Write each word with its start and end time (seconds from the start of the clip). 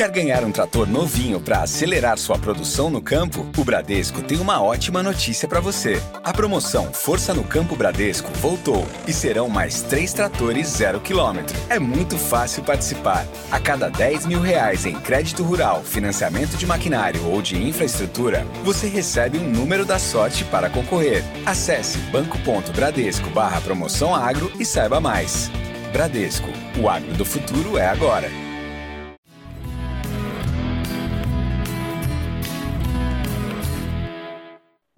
Quer 0.00 0.10
ganhar 0.12 0.44
um 0.44 0.50
trator 0.50 0.88
novinho 0.88 1.38
para 1.38 1.60
acelerar 1.60 2.16
sua 2.16 2.38
produção 2.38 2.88
no 2.88 3.02
campo? 3.02 3.46
O 3.54 3.62
Bradesco 3.62 4.22
tem 4.22 4.38
uma 4.38 4.62
ótima 4.62 5.02
notícia 5.02 5.46
para 5.46 5.60
você. 5.60 6.00
A 6.24 6.32
promoção 6.32 6.90
Força 6.90 7.34
no 7.34 7.44
Campo 7.44 7.76
Bradesco 7.76 8.30
voltou 8.38 8.88
e 9.06 9.12
serão 9.12 9.50
mais 9.50 9.82
três 9.82 10.14
tratores 10.14 10.68
zero 10.68 11.00
quilômetro. 11.00 11.54
É 11.68 11.78
muito 11.78 12.16
fácil 12.16 12.64
participar. 12.64 13.26
A 13.50 13.60
cada 13.60 13.90
10 13.90 14.24
mil 14.24 14.40
reais 14.40 14.86
em 14.86 14.98
crédito 14.98 15.42
rural, 15.42 15.82
financiamento 15.84 16.56
de 16.56 16.64
maquinário 16.64 17.22
ou 17.26 17.42
de 17.42 17.62
infraestrutura, 17.62 18.46
você 18.64 18.88
recebe 18.88 19.36
um 19.36 19.50
número 19.50 19.84
da 19.84 19.98
sorte 19.98 20.46
para 20.46 20.70
concorrer. 20.70 21.22
Acesse 21.44 21.98
banco.bradesco 22.10 23.28
barra 23.28 23.60
promoção 23.60 24.14
agro 24.14 24.50
e 24.58 24.64
saiba 24.64 24.98
mais. 24.98 25.50
Bradesco, 25.92 26.48
o 26.82 26.88
agro 26.88 27.12
do 27.12 27.24
futuro 27.26 27.76
é 27.76 27.86
agora. 27.86 28.49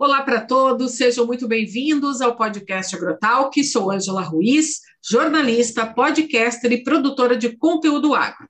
Olá 0.04 0.20
para 0.22 0.40
todos, 0.40 0.96
sejam 0.96 1.24
muito 1.24 1.46
bem-vindos 1.46 2.20
ao 2.20 2.34
podcast 2.34 2.96
Agrotalk. 2.96 3.62
Sou 3.62 3.88
Ângela 3.88 4.22
Ruiz, 4.22 4.80
jornalista, 5.00 5.86
podcaster 5.86 6.72
e 6.72 6.82
produtora 6.82 7.36
de 7.36 7.56
conteúdo 7.56 8.12
agro. 8.12 8.48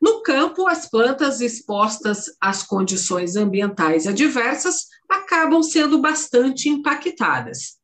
No 0.00 0.22
campo, 0.22 0.66
as 0.66 0.90
plantas 0.90 1.40
expostas 1.40 2.24
às 2.40 2.64
condições 2.64 3.36
ambientais 3.36 4.08
adversas 4.08 4.86
acabam 5.08 5.62
sendo 5.62 6.00
bastante 6.00 6.68
impactadas. 6.68 7.74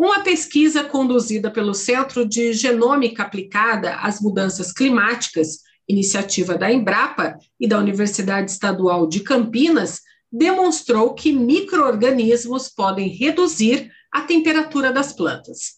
Uma 0.00 0.20
pesquisa 0.20 0.82
conduzida 0.82 1.50
pelo 1.50 1.74
Centro 1.74 2.26
de 2.26 2.54
Genômica 2.54 3.22
Aplicada 3.22 3.96
às 3.96 4.18
Mudanças 4.18 4.72
Climáticas, 4.72 5.58
iniciativa 5.86 6.56
da 6.56 6.72
Embrapa 6.72 7.36
e 7.60 7.68
da 7.68 7.78
Universidade 7.78 8.50
Estadual 8.50 9.06
de 9.06 9.20
Campinas, 9.20 10.05
demonstrou 10.30 11.14
que 11.14 11.32
microorganismos 11.32 12.68
podem 12.68 13.08
reduzir 13.08 13.90
a 14.12 14.22
temperatura 14.22 14.92
das 14.92 15.12
plantas. 15.12 15.76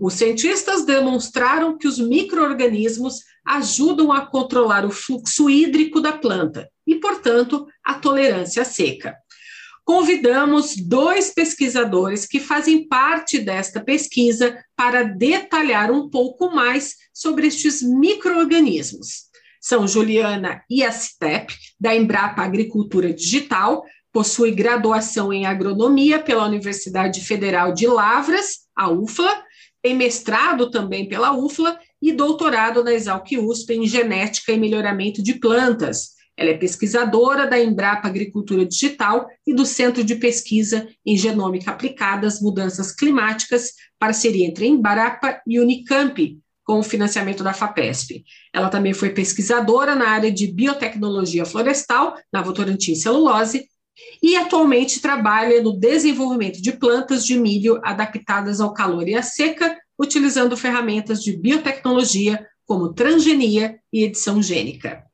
Os 0.00 0.14
cientistas 0.14 0.84
demonstraram 0.84 1.78
que 1.78 1.88
os 1.88 1.98
microorganismos 1.98 3.20
ajudam 3.44 4.12
a 4.12 4.26
controlar 4.26 4.84
o 4.84 4.90
fluxo 4.90 5.48
hídrico 5.48 6.00
da 6.00 6.12
planta 6.12 6.68
e, 6.86 6.96
portanto, 6.96 7.66
a 7.84 7.94
tolerância 7.94 8.62
à 8.62 8.64
seca. 8.64 9.14
Convidamos 9.84 10.76
dois 10.76 11.32
pesquisadores 11.32 12.26
que 12.26 12.40
fazem 12.40 12.88
parte 12.88 13.38
desta 13.38 13.80
pesquisa 13.80 14.58
para 14.74 15.04
detalhar 15.04 15.92
um 15.92 16.10
pouco 16.10 16.50
mais 16.50 16.96
sobre 17.14 17.46
estes 17.46 17.82
microorganismos 17.82 19.26
são 19.66 19.88
Juliana 19.88 20.62
Iastep, 20.70 21.52
da 21.78 21.92
Embrapa 21.92 22.40
Agricultura 22.40 23.12
Digital, 23.12 23.82
possui 24.12 24.52
graduação 24.52 25.32
em 25.32 25.44
agronomia 25.44 26.20
pela 26.20 26.46
Universidade 26.46 27.20
Federal 27.20 27.72
de 27.72 27.84
Lavras, 27.84 28.58
a 28.76 28.88
UFLA, 28.88 29.42
tem 29.82 29.92
mestrado 29.92 30.70
também 30.70 31.08
pela 31.08 31.36
UFLA 31.36 31.76
e 32.00 32.12
doutorado 32.12 32.84
na 32.84 32.94
Exalc 32.94 33.26
USP 33.36 33.74
em 33.74 33.88
genética 33.88 34.52
e 34.52 34.56
melhoramento 34.56 35.20
de 35.20 35.34
plantas. 35.34 36.10
Ela 36.36 36.50
é 36.50 36.56
pesquisadora 36.56 37.48
da 37.48 37.60
Embrapa 37.60 38.06
Agricultura 38.06 38.64
Digital 38.64 39.26
e 39.44 39.52
do 39.52 39.66
Centro 39.66 40.04
de 40.04 40.14
Pesquisa 40.14 40.86
em 41.04 41.16
Genômica 41.16 41.72
Aplicada 41.72 42.28
às 42.28 42.40
Mudanças 42.40 42.92
Climáticas, 42.92 43.72
parceria 43.98 44.46
entre 44.46 44.64
Embrapa 44.64 45.40
e 45.44 45.58
Unicamp, 45.58 46.38
com 46.66 46.80
o 46.80 46.82
financiamento 46.82 47.44
da 47.44 47.54
FAPESP. 47.54 48.24
Ela 48.52 48.68
também 48.68 48.92
foi 48.92 49.10
pesquisadora 49.10 49.94
na 49.94 50.08
área 50.08 50.32
de 50.32 50.48
biotecnologia 50.48 51.46
florestal, 51.46 52.16
na 52.32 52.42
Votorantim 52.42 52.96
Celulose, 52.96 53.68
e 54.20 54.36
atualmente 54.36 55.00
trabalha 55.00 55.62
no 55.62 55.78
desenvolvimento 55.78 56.60
de 56.60 56.72
plantas 56.72 57.24
de 57.24 57.38
milho 57.38 57.80
adaptadas 57.84 58.60
ao 58.60 58.74
calor 58.74 59.08
e 59.08 59.14
à 59.14 59.22
seca, 59.22 59.78
utilizando 59.98 60.56
ferramentas 60.56 61.22
de 61.22 61.36
biotecnologia 61.36 62.44
como 62.66 62.92
transgenia 62.92 63.78
e 63.92 64.02
edição 64.02 64.42
gênica. 64.42 65.04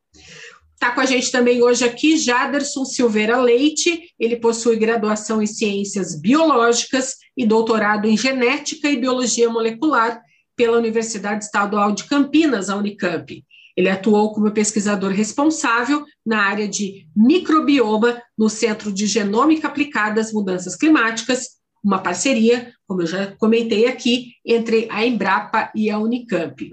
Está 0.72 0.90
com 0.90 1.00
a 1.00 1.06
gente 1.06 1.30
também 1.30 1.62
hoje 1.62 1.84
aqui 1.84 2.16
Jaderson 2.16 2.84
Silveira 2.84 3.40
Leite, 3.40 4.10
ele 4.18 4.36
possui 4.36 4.76
graduação 4.76 5.40
em 5.40 5.46
Ciências 5.46 6.18
Biológicas 6.18 7.18
e 7.36 7.46
doutorado 7.46 8.08
em 8.08 8.16
Genética 8.16 8.88
e 8.88 8.96
Biologia 8.96 9.48
Molecular 9.48 10.20
pela 10.56 10.78
Universidade 10.78 11.44
Estadual 11.44 11.92
de 11.92 12.04
Campinas, 12.04 12.68
a 12.68 12.76
Unicamp. 12.76 13.44
Ele 13.76 13.88
atuou 13.88 14.32
como 14.32 14.50
pesquisador 14.50 15.12
responsável 15.12 16.04
na 16.24 16.42
área 16.42 16.68
de 16.68 17.06
microbioma 17.16 18.20
no 18.36 18.48
Centro 18.48 18.92
de 18.92 19.06
Genômica 19.06 19.68
Aplicada 19.68 20.20
às 20.20 20.32
Mudanças 20.32 20.76
Climáticas, 20.76 21.62
uma 21.82 21.98
parceria, 21.98 22.72
como 22.86 23.02
eu 23.02 23.06
já 23.06 23.32
comentei 23.38 23.86
aqui, 23.86 24.34
entre 24.46 24.86
a 24.90 25.04
Embrapa 25.04 25.70
e 25.74 25.90
a 25.90 25.98
Unicamp. 25.98 26.70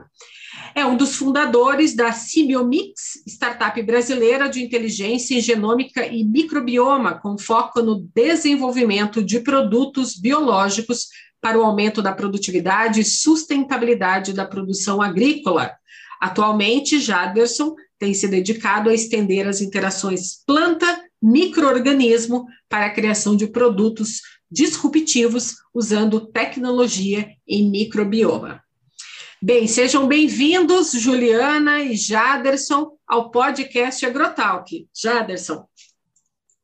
É 0.76 0.86
um 0.86 0.96
dos 0.96 1.16
fundadores 1.16 1.96
da 1.96 2.12
Simiomix, 2.12 3.24
startup 3.28 3.82
brasileira 3.82 4.48
de 4.48 4.62
inteligência 4.62 5.36
em 5.36 5.42
genômica 5.42 6.06
e 6.06 6.24
microbioma, 6.24 7.20
com 7.20 7.38
foco 7.38 7.82
no 7.82 8.08
desenvolvimento 8.14 9.24
de 9.24 9.40
produtos 9.40 10.16
biológicos 10.16 11.08
para 11.42 11.58
o 11.58 11.64
aumento 11.64 12.02
da 12.02 12.14
produtividade 12.14 13.02
e 13.02 13.06
sustentabilidade 13.06 14.34
da 14.34 14.46
produção 14.46 15.02
agrícola. 15.02 15.72
Atualmente, 16.20 17.00
Jaderson 17.00 17.76
tem 17.98 18.14
se 18.14 18.28
dedicado 18.28 18.90
a 18.90 18.94
estender 18.94 19.48
as 19.48 19.62
interações 19.62 20.44
planta-microorganismo 20.46 22.46
para 22.68 22.88
a 22.88 22.94
criação 22.94 23.36
de 23.36 23.48
produtos 23.48 24.22
disruptivos 24.52 25.56
usando 25.74 26.28
tecnologia 26.28 27.30
em 27.48 27.70
microbioma. 27.70 28.62
Bem, 29.42 29.68
sejam 29.68 30.06
bem-vindos, 30.06 30.92
Juliana 30.92 31.82
e 31.82 31.96
Jaderson, 31.96 32.98
ao 33.08 33.32
podcast 33.32 34.06
Agrotalk. 34.06 34.86
Jaderson. 34.94 35.66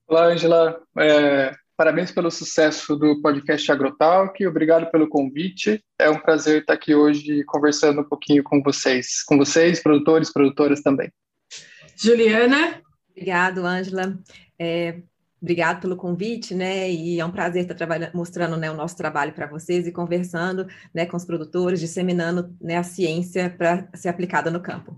Olá, 0.08 0.26
Angela. 0.26 0.82
É, 0.98 1.56
Parabéns 1.78 2.10
pelo 2.10 2.32
sucesso 2.32 2.96
do 2.96 3.22
podcast 3.22 3.70
Agrotalk, 3.70 4.48
obrigado 4.48 4.90
pelo 4.92 5.10
convite. 5.10 5.84
É 6.00 6.10
um 6.10 6.18
prazer 6.18 6.62
estar 6.62 6.74
aqui 6.74 6.96
hoje 6.96 7.44
conversando 7.44 8.00
um 8.00 8.04
pouquinho 8.06 8.42
com 8.42 8.64
vocês, 8.64 9.22
com 9.24 9.38
vocês, 9.38 9.84
produtores, 9.84 10.32
produtoras 10.32 10.82
também. 10.82 11.12
Juliana? 11.98 12.82
Obrigado, 13.12 13.66
Ângela. 13.66 14.18
É, 14.58 15.02
obrigado 15.42 15.82
pelo 15.82 15.98
convite, 15.98 16.56
né? 16.56 16.90
E 16.90 17.20
é 17.20 17.26
um 17.26 17.32
prazer 17.32 17.64
estar 17.64 17.76
trabalhando, 17.76 18.14
mostrando 18.14 18.56
né, 18.56 18.72
o 18.72 18.76
nosso 18.76 18.96
trabalho 18.96 19.34
para 19.34 19.46
vocês 19.46 19.86
e 19.86 19.92
conversando 19.92 20.66
né, 20.94 21.06
com 21.06 21.18
os 21.18 21.26
produtores, 21.26 21.82
disseminando 21.82 22.56
né, 22.62 22.78
a 22.78 22.84
ciência 22.84 23.50
para 23.50 23.90
ser 23.94 24.08
aplicada 24.08 24.50
no 24.50 24.62
campo. 24.62 24.98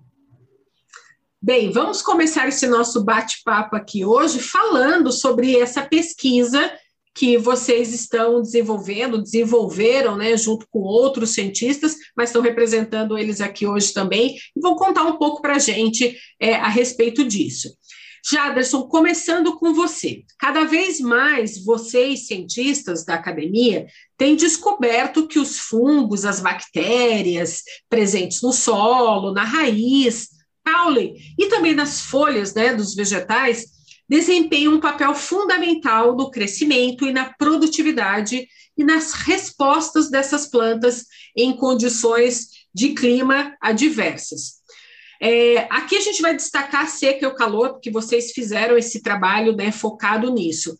Bem, 1.39 1.71
vamos 1.71 2.01
começar 2.01 2.47
esse 2.47 2.65
nosso 2.65 3.03
bate-papo 3.03 3.75
aqui 3.75 4.03
hoje 4.03 4.39
falando 4.39 5.11
sobre 5.11 5.55
essa 5.55 5.83
pesquisa 5.83 6.71
que 7.13 7.37
vocês 7.37 7.93
estão 7.93 8.41
desenvolvendo, 8.41 9.21
desenvolveram, 9.21 10.17
né, 10.17 10.35
junto 10.35 10.67
com 10.71 10.79
outros 10.79 11.35
cientistas, 11.35 11.95
mas 12.15 12.29
estão 12.29 12.41
representando 12.41 13.15
eles 13.15 13.39
aqui 13.39 13.67
hoje 13.67 13.93
também, 13.93 14.35
e 14.55 14.59
vão 14.59 14.75
contar 14.75 15.03
um 15.03 15.17
pouco 15.17 15.39
para 15.39 15.55
a 15.55 15.59
gente 15.59 16.17
é, 16.39 16.55
a 16.55 16.69
respeito 16.69 17.23
disso. 17.23 17.69
Jaderson, 18.29 18.87
começando 18.87 19.55
com 19.57 19.75
você. 19.75 20.23
Cada 20.39 20.65
vez 20.65 20.99
mais 20.99 21.63
vocês, 21.63 22.25
cientistas 22.25 23.05
da 23.05 23.13
academia, 23.13 23.85
têm 24.17 24.35
descoberto 24.35 25.27
que 25.27 25.37
os 25.37 25.59
fungos, 25.59 26.25
as 26.25 26.39
bactérias 26.39 27.61
presentes 27.87 28.41
no 28.41 28.51
solo, 28.51 29.31
na 29.31 29.43
raiz, 29.43 30.36
caule 30.67 31.15
e 31.39 31.47
também 31.47 31.73
nas 31.73 32.01
folhas 32.01 32.53
né, 32.53 32.73
dos 32.73 32.93
vegetais 32.93 33.65
desempenham 34.09 34.73
um 34.73 34.79
papel 34.79 35.13
fundamental 35.15 36.15
no 36.15 36.29
crescimento 36.29 37.05
e 37.05 37.13
na 37.13 37.33
produtividade 37.33 38.47
e 38.77 38.83
nas 38.83 39.13
respostas 39.13 40.09
dessas 40.09 40.47
plantas 40.47 41.05
em 41.35 41.55
condições 41.55 42.47
de 42.73 42.89
clima 42.89 43.55
adversas. 43.61 44.57
É, 45.19 45.67
aqui 45.69 45.97
a 45.97 46.01
gente 46.01 46.21
vai 46.21 46.35
destacar 46.35 46.83
a 46.83 46.87
seca 46.87 47.25
e 47.25 47.27
o 47.27 47.35
calor, 47.35 47.71
porque 47.71 47.89
vocês 47.89 48.31
fizeram 48.31 48.77
esse 48.77 49.01
trabalho 49.01 49.55
né, 49.55 49.71
focado 49.71 50.31
nisso. 50.31 50.77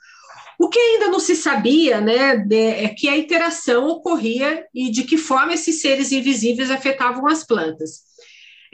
O 0.59 0.69
que 0.69 0.79
ainda 0.79 1.07
não 1.07 1.19
se 1.19 1.35
sabia 1.35 1.99
né, 1.99 2.37
de, 2.37 2.55
é 2.55 2.89
que 2.89 3.09
a 3.09 3.17
interação 3.17 3.87
ocorria 3.87 4.65
e 4.73 4.91
de 4.91 5.03
que 5.03 5.17
forma 5.17 5.53
esses 5.53 5.81
seres 5.81 6.11
invisíveis 6.11 6.69
afetavam 6.69 7.27
as 7.27 7.43
plantas. 7.43 8.01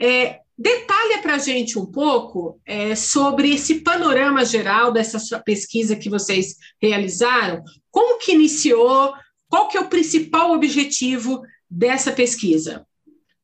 É, 0.00 0.40
Detalha 0.56 1.20
para 1.20 1.34
a 1.34 1.38
gente 1.38 1.78
um 1.78 1.86
pouco 1.86 2.60
é, 2.64 2.94
sobre 2.94 3.52
esse 3.52 3.80
panorama 3.80 4.44
geral 4.44 4.92
dessa 4.92 5.18
sua 5.18 5.40
pesquisa 5.40 5.96
que 5.96 6.08
vocês 6.08 6.56
realizaram, 6.80 7.62
como 7.90 8.18
que 8.18 8.32
iniciou, 8.32 9.12
qual 9.48 9.68
que 9.68 9.76
é 9.76 9.80
o 9.80 9.88
principal 9.88 10.52
objetivo 10.52 11.42
dessa 11.68 12.12
pesquisa? 12.12 12.86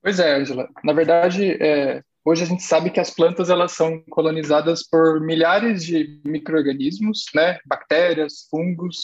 Pois 0.02 0.18
é, 0.18 0.36
Angela. 0.36 0.68
Na 0.84 0.92
verdade, 0.92 1.56
é, 1.60 2.02
Hoje 2.22 2.42
a 2.42 2.46
gente 2.46 2.62
sabe 2.62 2.90
que 2.90 3.00
as 3.00 3.10
plantas 3.10 3.48
elas 3.48 3.72
são 3.72 4.02
colonizadas 4.10 4.86
por 4.86 5.20
milhares 5.20 5.84
de 5.84 6.20
micro-organismos, 6.24 7.24
né? 7.34 7.58
Bactérias, 7.64 8.46
fungos, 8.50 9.02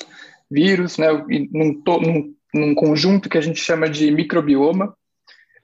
vírus, 0.51 0.99
né? 0.99 1.09
Num, 1.51 1.83
num, 1.87 2.35
num 2.53 2.75
conjunto 2.75 3.29
que 3.29 3.39
a 3.39 3.41
gente 3.41 3.59
chama 3.59 3.89
de 3.89 4.11
microbioma. 4.11 4.95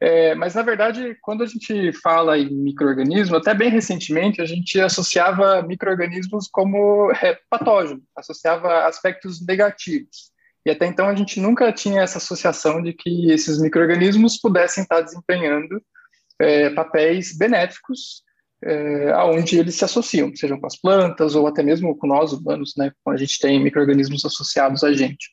É, 0.05 0.35
mas, 0.35 0.53
na 0.53 0.63
verdade, 0.63 1.17
quando 1.23 1.45
a 1.45 1.47
gente 1.47 1.93
fala 2.03 2.37
em 2.37 2.53
microorganismo, 2.53 3.37
até 3.37 3.55
bem 3.55 3.71
recentemente, 3.71 4.43
a 4.43 4.45
gente 4.45 4.81
associava 4.81 5.63
microorganismos 5.63 6.49
como 6.49 7.13
é, 7.23 7.39
patógeno, 7.49 8.03
associava 8.17 8.85
aspectos 8.85 9.47
negativos. 9.47 10.33
E 10.67 10.73
até 10.73 10.87
então 10.87 11.07
a 11.07 11.15
gente 11.15 11.39
nunca 11.39 11.73
tinha 11.73 12.03
essa 12.03 12.19
associação 12.19 12.83
de 12.83 12.93
que 12.93 13.31
esses 13.31 13.61
microorganismos 13.61 14.41
pudessem 14.41 14.83
estar 14.83 15.03
desempenhando 15.03 15.81
é, 16.37 16.71
papéis 16.71 17.39
benéficos 17.39 18.25
é, 18.65 19.13
aonde 19.13 19.57
eles 19.57 19.77
se 19.77 19.85
associam, 19.85 20.35
sejam 20.35 20.59
com 20.59 20.67
as 20.67 20.75
plantas 20.75 21.37
ou 21.37 21.47
até 21.47 21.63
mesmo 21.63 21.97
com 21.97 22.09
nós 22.09 22.33
humanos, 22.33 22.75
né, 22.77 22.91
quando 23.05 23.15
a 23.15 23.21
gente 23.21 23.39
tem 23.39 23.63
microorganismos 23.63 24.25
associados 24.25 24.83
a 24.83 24.93
gente. 24.93 25.31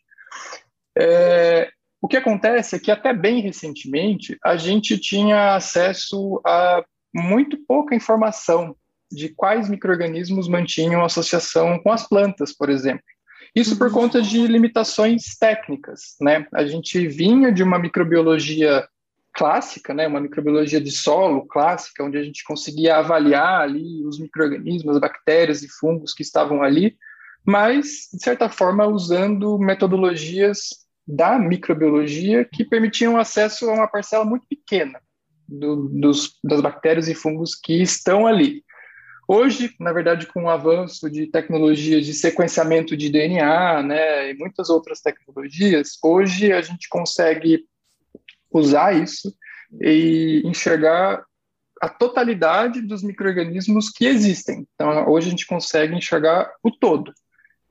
É, 0.96 1.72
o 2.02 2.08
que 2.08 2.18
acontece 2.18 2.76
é 2.76 2.80
que 2.80 2.92
até 2.92 3.14
bem 3.14 3.42
recentemente 3.42 4.38
a 4.44 4.56
gente 4.56 4.98
tinha 4.98 5.56
acesso 5.56 6.42
a 6.46 6.84
muito 7.14 7.58
pouca 7.68 7.96
informação 7.96 8.76
de 9.12 9.30
quais 9.30 9.68
microorganismos 9.68 10.48
mantinham 10.48 11.04
associação 11.04 11.80
com 11.80 11.92
as 11.92 12.08
plantas, 12.08 12.54
por 12.54 12.70
exemplo. 12.70 13.04
Isso 13.56 13.78
por 13.78 13.88
uhum. 13.88 13.94
conta 13.94 14.22
de 14.22 14.46
limitações 14.46 15.36
técnicas, 15.40 16.16
né? 16.22 16.46
A 16.54 16.66
gente 16.66 17.08
vinha 17.08 17.52
de 17.52 17.64
uma 17.64 17.80
microbiologia 17.80 18.88
clássica, 19.34 19.94
né, 19.94 20.08
uma 20.08 20.20
microbiologia 20.20 20.82
de 20.82 20.92
solo 20.92 21.46
clássica, 21.46 22.04
onde 22.04 22.18
a 22.18 22.24
gente 22.24 22.44
conseguia 22.44 22.98
avaliar 22.98 23.62
ali 23.62 24.06
os 24.06 24.20
microrganismos, 24.20 24.96
as 24.96 25.02
bactérias 25.02 25.64
e 25.64 25.70
fungos 25.70 26.14
que 26.14 26.24
estavam 26.24 26.62
ali, 26.62 26.98
mas 27.46 28.10
de 28.12 28.22
certa 28.22 28.50
forma 28.50 28.86
usando 28.86 29.58
metodologias 29.58 30.89
da 31.12 31.40
microbiologia 31.40 32.46
que 32.46 32.64
permitiam 32.64 33.18
acesso 33.18 33.68
a 33.68 33.74
uma 33.74 33.88
parcela 33.88 34.24
muito 34.24 34.46
pequena 34.48 35.02
do, 35.48 35.90
dos, 35.90 36.38
das 36.44 36.62
bactérias 36.62 37.08
e 37.08 37.16
fungos 37.16 37.56
que 37.56 37.82
estão 37.82 38.28
ali. 38.28 38.64
Hoje, 39.28 39.74
na 39.80 39.92
verdade, 39.92 40.28
com 40.28 40.44
o 40.44 40.50
avanço 40.50 41.10
de 41.10 41.26
tecnologias 41.26 42.06
de 42.06 42.14
sequenciamento 42.14 42.96
de 42.96 43.10
DNA, 43.10 43.82
né, 43.82 44.30
e 44.30 44.38
muitas 44.38 44.70
outras 44.70 45.02
tecnologias, 45.02 45.98
hoje 46.04 46.52
a 46.54 46.62
gente 46.62 46.88
consegue 46.88 47.66
usar 48.52 48.96
isso 48.96 49.34
e 49.82 50.44
enxergar 50.46 51.24
a 51.82 51.90
totalidade 51.90 52.82
dos 52.82 53.02
microrganismos 53.02 53.90
que 53.90 54.06
existem. 54.06 54.68
Então, 54.76 55.10
hoje 55.10 55.28
a 55.28 55.32
gente 55.32 55.48
consegue 55.48 55.96
enxergar 55.96 56.52
o 56.62 56.70
todo. 56.70 57.12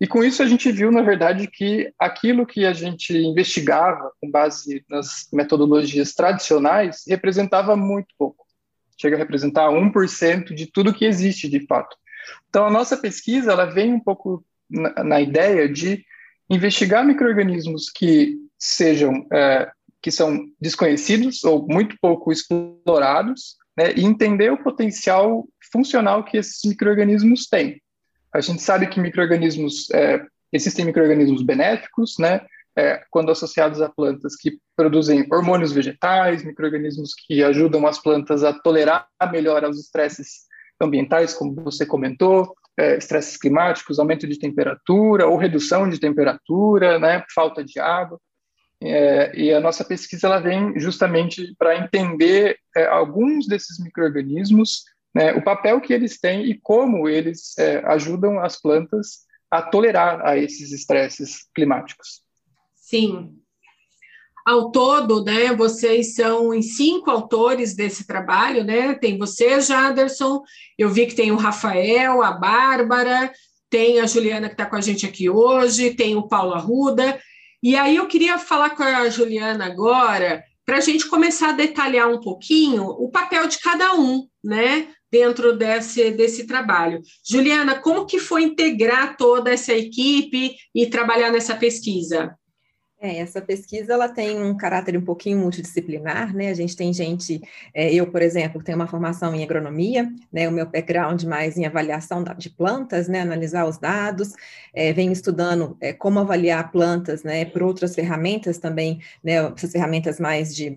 E 0.00 0.06
com 0.06 0.22
isso 0.22 0.42
a 0.42 0.46
gente 0.46 0.70
viu, 0.70 0.92
na 0.92 1.02
verdade, 1.02 1.48
que 1.48 1.92
aquilo 1.98 2.46
que 2.46 2.64
a 2.64 2.72
gente 2.72 3.16
investigava 3.16 4.12
com 4.20 4.30
base 4.30 4.84
nas 4.88 5.28
metodologias 5.32 6.14
tradicionais 6.14 7.02
representava 7.08 7.76
muito 7.76 8.14
pouco. 8.16 8.46
Chega 9.00 9.16
a 9.16 9.18
representar 9.18 9.70
1% 9.70 10.54
de 10.54 10.66
tudo 10.70 10.94
que 10.94 11.04
existe 11.04 11.48
de 11.48 11.66
fato. 11.66 11.96
Então, 12.48 12.66
a 12.66 12.70
nossa 12.70 12.96
pesquisa 12.96 13.52
ela 13.52 13.64
vem 13.64 13.92
um 13.92 14.00
pouco 14.00 14.44
na, 14.70 15.02
na 15.02 15.20
ideia 15.20 15.68
de 15.68 16.04
investigar 16.48 17.04
microrganismos 17.04 17.90
que 17.90 18.36
sejam 18.58 19.26
é, 19.32 19.70
que 20.00 20.10
são 20.10 20.46
desconhecidos 20.60 21.44
ou 21.44 21.66
muito 21.66 21.96
pouco 22.00 22.32
explorados, 22.32 23.56
né, 23.76 23.92
e 23.96 24.04
entender 24.04 24.50
o 24.52 24.62
potencial 24.62 25.46
funcional 25.72 26.24
que 26.24 26.36
esses 26.36 26.60
microrganismos 26.64 27.46
têm. 27.46 27.80
A 28.34 28.40
gente 28.40 28.62
sabe 28.62 28.86
que 28.86 29.00
microrganismos 29.00 29.90
é, 29.90 30.24
existem 30.52 30.84
microrganismos 30.84 31.42
benéficos, 31.42 32.16
né, 32.18 32.40
é, 32.76 33.02
quando 33.10 33.32
associados 33.32 33.80
a 33.80 33.88
plantas 33.88 34.36
que 34.36 34.58
produzem 34.76 35.26
hormônios 35.32 35.72
vegetais, 35.72 36.44
microrganismos 36.44 37.12
que 37.26 37.42
ajudam 37.42 37.86
as 37.86 38.00
plantas 38.00 38.44
a 38.44 38.52
tolerar 38.52 39.08
melhor 39.32 39.64
os 39.64 39.80
estresses 39.80 40.46
ambientais, 40.80 41.34
como 41.34 41.54
você 41.56 41.84
comentou, 41.84 42.54
é, 42.78 42.96
estresses 42.96 43.36
climáticos, 43.36 43.98
aumento 43.98 44.28
de 44.28 44.38
temperatura 44.38 45.26
ou 45.26 45.36
redução 45.36 45.88
de 45.88 45.98
temperatura, 45.98 46.98
né, 47.00 47.24
falta 47.34 47.64
de 47.64 47.80
água. 47.80 48.20
É, 48.80 49.36
e 49.36 49.52
a 49.52 49.58
nossa 49.58 49.84
pesquisa 49.84 50.28
ela 50.28 50.38
vem 50.38 50.78
justamente 50.78 51.52
para 51.58 51.76
entender 51.76 52.56
é, 52.76 52.86
alguns 52.86 53.48
desses 53.48 53.82
micro-organismos, 53.82 54.84
né, 55.18 55.32
o 55.32 55.42
papel 55.42 55.80
que 55.80 55.92
eles 55.92 56.20
têm 56.20 56.48
e 56.48 56.56
como 56.56 57.08
eles 57.08 57.58
é, 57.58 57.82
ajudam 57.86 58.38
as 58.38 58.60
plantas 58.60 59.26
a 59.50 59.60
tolerar 59.60 60.24
a 60.24 60.38
esses 60.38 60.70
estresses 60.70 61.48
climáticos. 61.52 62.22
Sim. 62.76 63.34
Ao 64.46 64.70
todo, 64.70 65.24
né, 65.24 65.52
vocês 65.52 66.14
são 66.14 66.62
cinco 66.62 67.10
autores 67.10 67.74
desse 67.74 68.06
trabalho, 68.06 68.62
né? 68.62 68.94
Tem 68.94 69.18
você, 69.18 69.60
Jaderson, 69.60 70.40
eu 70.78 70.88
vi 70.88 71.06
que 71.06 71.16
tem 71.16 71.32
o 71.32 71.36
Rafael, 71.36 72.22
a 72.22 72.30
Bárbara, 72.30 73.32
tem 73.68 73.98
a 73.98 74.06
Juliana 74.06 74.46
que 74.46 74.54
está 74.54 74.66
com 74.66 74.76
a 74.76 74.80
gente 74.80 75.04
aqui 75.04 75.28
hoje, 75.28 75.94
tem 75.94 76.14
o 76.14 76.28
Paulo 76.28 76.54
Arruda, 76.54 77.20
e 77.60 77.74
aí 77.74 77.96
eu 77.96 78.06
queria 78.06 78.38
falar 78.38 78.70
com 78.70 78.84
a 78.84 79.10
Juliana 79.10 79.66
agora, 79.66 80.44
para 80.64 80.76
a 80.76 80.80
gente 80.80 81.08
começar 81.08 81.48
a 81.48 81.56
detalhar 81.56 82.08
um 82.08 82.20
pouquinho 82.20 82.84
o 82.84 83.10
papel 83.10 83.48
de 83.48 83.58
cada 83.58 83.94
um, 83.94 84.28
né, 84.44 84.88
dentro 85.10 85.56
desse, 85.56 86.10
desse 86.10 86.46
trabalho. 86.46 87.00
Juliana, 87.24 87.80
como 87.80 88.06
que 88.06 88.18
foi 88.18 88.42
integrar 88.42 89.16
toda 89.16 89.50
essa 89.50 89.72
equipe 89.72 90.56
e 90.74 90.86
trabalhar 90.86 91.30
nessa 91.30 91.54
pesquisa? 91.56 92.36
É, 93.00 93.18
essa 93.18 93.40
pesquisa 93.40 93.92
ela 93.92 94.08
tem 94.08 94.42
um 94.42 94.56
caráter 94.56 94.96
um 94.96 95.04
pouquinho 95.04 95.38
multidisciplinar, 95.38 96.34
né? 96.34 96.48
A 96.50 96.54
gente 96.54 96.74
tem 96.74 96.92
gente, 96.92 97.40
é, 97.72 97.94
eu, 97.94 98.10
por 98.10 98.20
exemplo, 98.20 98.60
tenho 98.60 98.76
uma 98.76 98.88
formação 98.88 99.32
em 99.36 99.44
agronomia, 99.44 100.10
né? 100.32 100.48
O 100.48 100.52
meu 100.52 100.66
background 100.66 101.22
mais 101.22 101.56
em 101.56 101.64
avaliação 101.64 102.24
de 102.36 102.50
plantas, 102.50 103.06
né? 103.06 103.20
Analisar 103.20 103.66
os 103.66 103.78
dados, 103.78 104.32
é, 104.74 104.92
venho 104.92 105.12
estudando 105.12 105.76
é, 105.80 105.92
como 105.92 106.18
avaliar 106.18 106.72
plantas, 106.72 107.22
né? 107.22 107.44
Por 107.44 107.62
outras 107.62 107.94
ferramentas 107.94 108.58
também, 108.58 109.00
né? 109.22 109.34
Essas 109.56 109.70
ferramentas 109.70 110.18
mais 110.18 110.52
de 110.52 110.76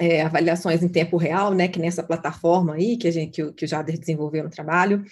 é, 0.00 0.22
avaliações 0.22 0.82
em 0.82 0.88
tempo 0.88 1.18
real, 1.18 1.52
né, 1.52 1.68
que 1.68 1.78
nessa 1.78 2.02
plataforma 2.02 2.74
aí 2.74 2.96
que, 2.96 3.06
a 3.06 3.10
gente, 3.10 3.32
que, 3.32 3.42
o, 3.42 3.52
que 3.52 3.66
o 3.66 3.68
Jader 3.68 3.98
desenvolveu 3.98 4.42
no 4.42 4.48
trabalho. 4.48 5.04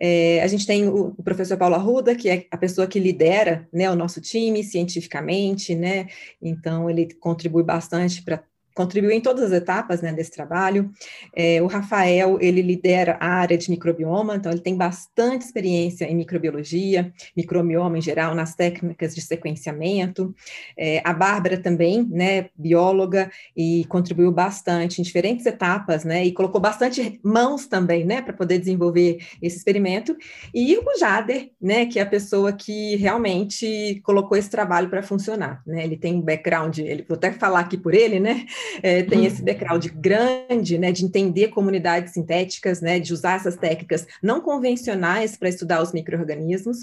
É, 0.00 0.42
a 0.42 0.48
gente 0.48 0.66
tem 0.66 0.88
o, 0.88 1.14
o, 1.16 1.22
professor 1.22 1.56
Paulo 1.56 1.76
Arruda, 1.76 2.16
que 2.16 2.28
é 2.28 2.46
a 2.50 2.56
pessoa 2.56 2.88
que 2.88 2.98
lidera 2.98 3.68
né, 3.72 3.88
o 3.88 3.94
nosso 3.94 4.20
time 4.20 4.64
cientificamente, 4.64 5.76
né, 5.76 6.08
então 6.42 6.90
ele 6.90 7.14
contribui 7.20 7.62
bastante 7.62 8.20
para 8.20 8.42
contribuiu 8.74 9.12
em 9.12 9.20
todas 9.20 9.44
as 9.44 9.52
etapas 9.52 10.00
né, 10.02 10.12
desse 10.12 10.30
trabalho. 10.30 10.90
É, 11.34 11.62
o 11.62 11.66
Rafael, 11.66 12.38
ele 12.40 12.62
lidera 12.62 13.16
a 13.20 13.28
área 13.28 13.56
de 13.56 13.70
microbioma, 13.70 14.36
então 14.36 14.50
ele 14.50 14.60
tem 14.60 14.76
bastante 14.76 15.42
experiência 15.42 16.04
em 16.04 16.14
microbiologia, 16.14 17.12
microbioma 17.36 17.98
em 17.98 18.02
geral, 18.02 18.34
nas 18.34 18.54
técnicas 18.54 19.14
de 19.14 19.20
sequenciamento. 19.20 20.34
É, 20.76 21.00
a 21.04 21.12
Bárbara 21.12 21.58
também, 21.58 22.06
né, 22.10 22.48
bióloga, 22.56 23.30
e 23.56 23.84
contribuiu 23.86 24.32
bastante 24.32 25.00
em 25.00 25.04
diferentes 25.04 25.46
etapas, 25.46 26.04
né, 26.04 26.24
e 26.24 26.32
colocou 26.32 26.60
bastante 26.60 27.20
mãos 27.22 27.66
também, 27.66 28.04
né, 28.04 28.22
para 28.22 28.32
poder 28.32 28.58
desenvolver 28.58 29.18
esse 29.40 29.56
experimento. 29.56 30.16
E 30.54 30.76
o 30.76 30.98
Jader, 30.98 31.50
né, 31.60 31.86
que 31.86 31.98
é 31.98 32.02
a 32.02 32.06
pessoa 32.06 32.52
que 32.52 32.96
realmente 32.96 34.00
colocou 34.04 34.36
esse 34.36 34.50
trabalho 34.50 34.88
para 34.88 35.02
funcionar, 35.02 35.62
né, 35.66 35.84
ele 35.84 35.96
tem 35.96 36.14
um 36.14 36.20
background, 36.20 36.78
ele, 36.78 37.04
vou 37.08 37.16
até 37.16 37.32
falar 37.32 37.60
aqui 37.60 37.76
por 37.76 37.94
ele, 37.94 38.18
né, 38.18 38.46
é, 38.82 39.02
tem 39.02 39.24
esse 39.26 39.42
background 39.42 39.86
grande, 39.94 40.78
né, 40.78 40.92
de 40.92 41.04
entender 41.04 41.48
comunidades 41.48 42.12
sintéticas, 42.12 42.80
né, 42.80 42.98
de 42.98 43.12
usar 43.12 43.36
essas 43.36 43.56
técnicas 43.56 44.06
não 44.22 44.40
convencionais 44.40 45.36
para 45.36 45.48
estudar 45.48 45.82
os 45.82 45.92
micro-organismos 45.92 46.78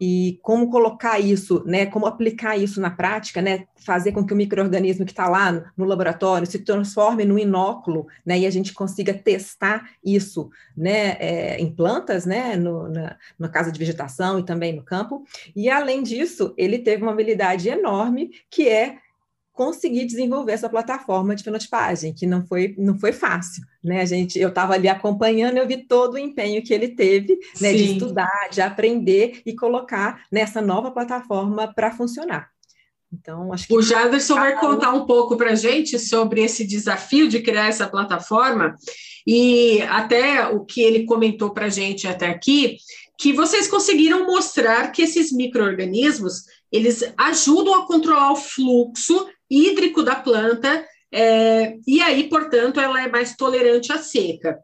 e 0.00 0.38
como 0.42 0.70
colocar 0.70 1.18
isso, 1.18 1.62
né, 1.66 1.86
como 1.86 2.06
aplicar 2.06 2.56
isso 2.56 2.80
na 2.80 2.90
prática, 2.90 3.40
né, 3.40 3.64
fazer 3.76 4.12
com 4.12 4.24
que 4.24 4.32
o 4.32 4.36
microorganismo 4.36 5.04
que 5.04 5.12
está 5.12 5.28
lá 5.28 5.72
no 5.76 5.84
laboratório 5.84 6.46
se 6.46 6.60
transforme 6.60 7.24
num 7.24 7.38
inóculo, 7.38 8.06
né, 8.24 8.38
e 8.38 8.46
a 8.46 8.50
gente 8.50 8.72
consiga 8.72 9.12
testar 9.14 9.90
isso, 10.04 10.50
né, 10.76 11.16
é, 11.18 11.58
em 11.58 11.70
plantas, 11.70 12.24
né, 12.24 12.56
no, 12.56 12.88
na, 12.88 13.16
na 13.38 13.48
casa 13.48 13.72
de 13.72 13.78
vegetação 13.78 14.38
e 14.38 14.44
também 14.44 14.74
no 14.74 14.82
campo. 14.82 15.24
E 15.54 15.68
além 15.68 16.02
disso, 16.02 16.54
ele 16.56 16.78
teve 16.78 17.02
uma 17.02 17.12
habilidade 17.12 17.68
enorme 17.68 18.30
que 18.50 18.68
é 18.68 18.98
conseguir 19.52 20.06
desenvolver 20.06 20.52
essa 20.52 20.68
plataforma 20.68 21.34
de 21.34 21.44
fenotipagem, 21.44 22.14
que 22.14 22.26
não 22.26 22.44
foi, 22.46 22.74
não 22.78 22.98
foi 22.98 23.12
fácil, 23.12 23.62
né? 23.84 24.00
A 24.00 24.04
gente, 24.04 24.38
eu 24.38 24.48
estava 24.48 24.74
ali 24.74 24.88
acompanhando, 24.88 25.58
eu 25.58 25.66
vi 25.68 25.86
todo 25.86 26.14
o 26.14 26.18
empenho 26.18 26.62
que 26.62 26.72
ele 26.72 26.88
teve, 26.88 27.38
né, 27.60 27.72
de 27.72 27.92
estudar, 27.92 28.48
de 28.50 28.62
aprender 28.62 29.42
e 29.44 29.54
colocar 29.54 30.24
nessa 30.32 30.62
nova 30.62 30.90
plataforma 30.90 31.72
para 31.72 31.90
funcionar. 31.90 32.50
Então, 33.12 33.52
acho 33.52 33.66
que. 33.66 33.74
O 33.74 33.82
Jaderson 33.82 34.36
vai 34.36 34.58
contar 34.58 34.92
um 34.94 35.04
pouco 35.04 35.36
para 35.36 35.50
a 35.50 35.54
gente 35.54 35.98
sobre 35.98 36.42
esse 36.42 36.66
desafio 36.66 37.28
de 37.28 37.40
criar 37.42 37.68
essa 37.68 37.86
plataforma 37.86 38.74
e 39.26 39.82
até 39.82 40.46
o 40.46 40.64
que 40.64 40.80
ele 40.80 41.04
comentou 41.04 41.50
para 41.50 41.66
a 41.66 41.70
gente 41.70 42.08
até 42.08 42.26
aqui, 42.28 42.78
que 43.18 43.34
vocês 43.34 43.68
conseguiram 43.68 44.26
mostrar 44.26 44.90
que 44.90 45.02
esses 45.02 45.30
micro-organismos 45.30 46.44
eles 46.72 47.04
ajudam 47.18 47.74
a 47.74 47.86
controlar 47.86 48.32
o 48.32 48.36
fluxo 48.36 49.28
hídrico 49.52 50.02
da 50.02 50.14
planta 50.14 50.84
é, 51.14 51.76
e 51.86 52.00
aí, 52.00 52.28
portanto, 52.28 52.80
ela 52.80 53.02
é 53.02 53.08
mais 53.08 53.36
tolerante 53.36 53.92
à 53.92 53.98
seca. 53.98 54.58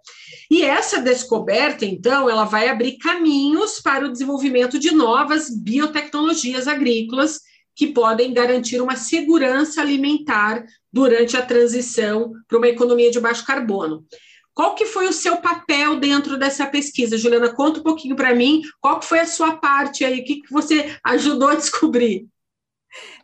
E 0.51 0.63
essa 0.63 0.99
descoberta, 0.99 1.85
então, 1.85 2.29
ela 2.29 2.45
vai 2.45 2.69
abrir 2.69 2.97
caminhos 2.97 3.81
para 3.81 4.07
o 4.07 4.11
desenvolvimento 4.11 4.79
de 4.79 4.91
novas 4.91 5.51
biotecnologias 5.51 6.67
agrícolas 6.67 7.41
que 7.77 7.89
podem 7.89 8.33
garantir 8.33 8.81
uma 8.81 8.97
segurança 8.97 9.83
alimentar 9.83 10.65
durante 10.91 11.37
a 11.37 11.43
transição 11.43 12.33
para 12.49 12.57
uma 12.57 12.69
economia 12.69 13.11
de 13.11 13.21
baixo 13.21 13.45
carbono. 13.45 14.05
Qual 14.55 14.75
que 14.75 14.87
foi 14.87 15.07
o 15.07 15.13
seu 15.13 15.37
papel 15.37 16.01
dentro 16.01 16.37
dessa 16.37 16.67
pesquisa, 16.67 17.17
Juliana? 17.17 17.55
Conta 17.55 17.79
um 17.79 17.85
pouquinho 17.85 18.17
para 18.17 18.35
mim, 18.35 18.63
qual 18.81 18.99
que 18.99 19.07
foi 19.07 19.21
a 19.21 19.27
sua 19.27 19.57
parte 19.57 20.05
aí, 20.05 20.21
o 20.21 20.25
que, 20.25 20.41
que 20.41 20.53
você 20.53 20.97
ajudou 21.05 21.51
a 21.51 21.55
descobrir? 21.55 22.27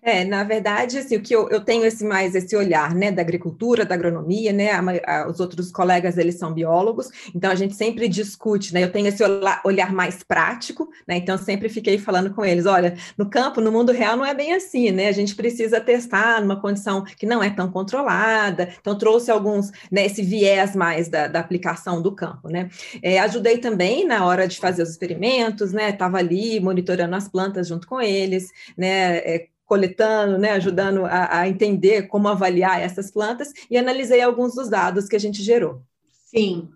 É, 0.07 0.23
na 0.23 0.45
verdade, 0.45 0.99
assim, 0.99 1.17
o 1.17 1.23
que 1.23 1.35
eu, 1.35 1.49
eu 1.49 1.65
tenho 1.65 1.83
esse 1.87 2.05
mais 2.05 2.35
esse 2.35 2.55
olhar, 2.55 2.95
né, 2.95 3.11
da 3.11 3.23
agricultura, 3.23 3.87
da 3.87 3.95
agronomia, 3.95 4.53
né, 4.53 4.71
a, 4.71 4.83
a, 5.23 5.31
os 5.31 5.41
outros 5.41 5.73
colegas, 5.73 6.19
eles 6.19 6.35
são 6.35 6.53
biólogos, 6.53 7.09
então 7.35 7.51
a 7.51 7.55
gente 7.55 7.75
sempre 7.75 8.07
discute, 8.07 8.75
né, 8.75 8.85
eu 8.85 8.93
tenho 8.93 9.07
esse 9.07 9.23
olhar, 9.65 9.95
mais 9.95 10.23
prático, 10.23 10.91
né, 11.09 11.17
então 11.17 11.39
sempre 11.39 11.71
fiquei 11.71 11.97
falando 11.97 12.35
com 12.35 12.45
eles, 12.45 12.67
olha, 12.67 12.95
no 13.17 13.31
campo, 13.31 13.63
no 13.63 13.73
mundo 13.73 13.93
real 13.93 14.15
não 14.15 14.27
é 14.27 14.35
bem 14.35 14.53
assim, 14.53 14.91
né, 14.91 15.09
a 15.09 15.13
gente 15.13 15.35
precisa 15.35 15.81
testar 15.81 16.43
numa 16.43 16.61
condição 16.61 17.03
que 17.03 17.25
não 17.25 17.43
é 17.43 17.49
tão 17.49 17.71
controlada, 17.71 18.75
então 18.79 18.99
trouxe 18.99 19.31
alguns, 19.31 19.71
né, 19.91 20.05
esse 20.05 20.23
viés 20.23 20.77
mais 20.77 21.09
da, 21.09 21.29
da 21.29 21.41
aplicação 21.41 22.03
do 22.03 22.15
campo, 22.15 22.51
né, 22.51 22.69
é, 23.03 23.19
ajudei 23.21 23.57
também 23.57 24.07
na 24.07 24.27
hora 24.27 24.47
de 24.47 24.59
fazer 24.59 24.83
os 24.83 24.91
experimentos, 24.91 25.73
né, 25.73 25.89
estava 25.89 26.19
ali 26.19 26.61
monitorando 26.61 27.17
as 27.17 27.27
plantas 27.27 27.67
junto 27.67 27.87
com 27.87 28.03
eles, 28.03 28.51
né, 28.77 29.17
é, 29.19 29.49
coletando, 29.75 30.39
né, 30.39 30.53
ajudando 30.53 31.05
a, 31.05 31.41
a, 31.41 31.49
entender 31.49 32.07
como 32.07 32.29
avaliar 32.29 32.81
essas 32.81 33.11
plantas 33.11 33.49
e 33.69 33.77
analisei 33.77 34.21
alguns 34.21 34.55
dos 34.55 34.71
dados 34.71 35.09
que 35.09 35.17
a 35.17 35.19
gente 35.19 35.43
gerou. 35.43 35.83
Sim. 36.31 36.69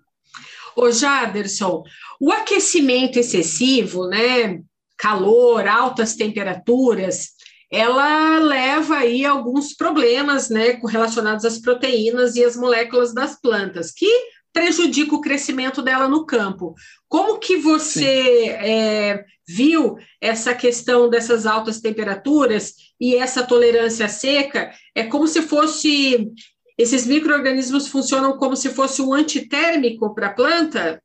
Ô 0.74 0.90
Jaderson, 0.90 1.84
o 2.20 2.32
aquecimento 2.32 3.16
excessivo, 3.16 4.08
né, 4.08 4.60
calor, 4.98 5.68
altas 5.68 6.16
temperaturas, 6.16 7.28
ela 7.70 8.38
leva 8.40 8.96
aí 8.96 9.24
alguns 9.24 9.76
problemas, 9.76 10.50
né, 10.50 10.80
relacionados 10.84 11.44
às 11.44 11.60
proteínas 11.60 12.34
e 12.34 12.44
às 12.44 12.56
moléculas 12.56 13.14
das 13.14 13.40
plantas, 13.40 13.92
que 13.92 14.10
prejudica 14.58 15.14
o 15.14 15.20
crescimento 15.20 15.80
dela 15.80 16.08
no 16.08 16.26
campo. 16.26 16.74
Como 17.08 17.38
que 17.38 17.56
você 17.56 18.48
é, 18.50 19.24
viu 19.46 19.96
essa 20.20 20.52
questão 20.52 21.08
dessas 21.08 21.46
altas 21.46 21.80
temperaturas 21.80 22.74
e 23.00 23.14
essa 23.14 23.46
tolerância 23.46 24.08
seca? 24.08 24.72
É 24.96 25.04
como 25.04 25.28
se 25.28 25.42
fosse 25.42 26.28
esses 26.76 27.06
micro-organismos 27.06 27.86
funcionam 27.86 28.36
como 28.36 28.56
se 28.56 28.70
fosse 28.70 29.00
um 29.00 29.14
antitérmico 29.14 30.12
para 30.12 30.28
a 30.28 30.32
planta? 30.34 31.00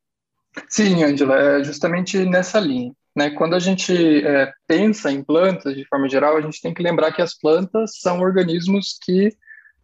Sim, 0.68 1.04
Angela, 1.04 1.36
é 1.36 1.64
justamente 1.64 2.18
nessa 2.24 2.58
linha. 2.58 2.92
Né? 3.14 3.30
Quando 3.30 3.54
a 3.54 3.60
gente 3.60 3.94
é, 4.24 4.52
pensa 4.66 5.12
em 5.12 5.22
plantas, 5.22 5.74
de 5.76 5.84
forma 5.86 6.08
geral, 6.08 6.36
a 6.36 6.40
gente 6.40 6.60
tem 6.60 6.74
que 6.74 6.82
lembrar 6.82 7.12
que 7.12 7.22
as 7.22 7.34
plantas 7.38 7.98
são 8.00 8.20
organismos 8.20 8.98
que 9.00 9.32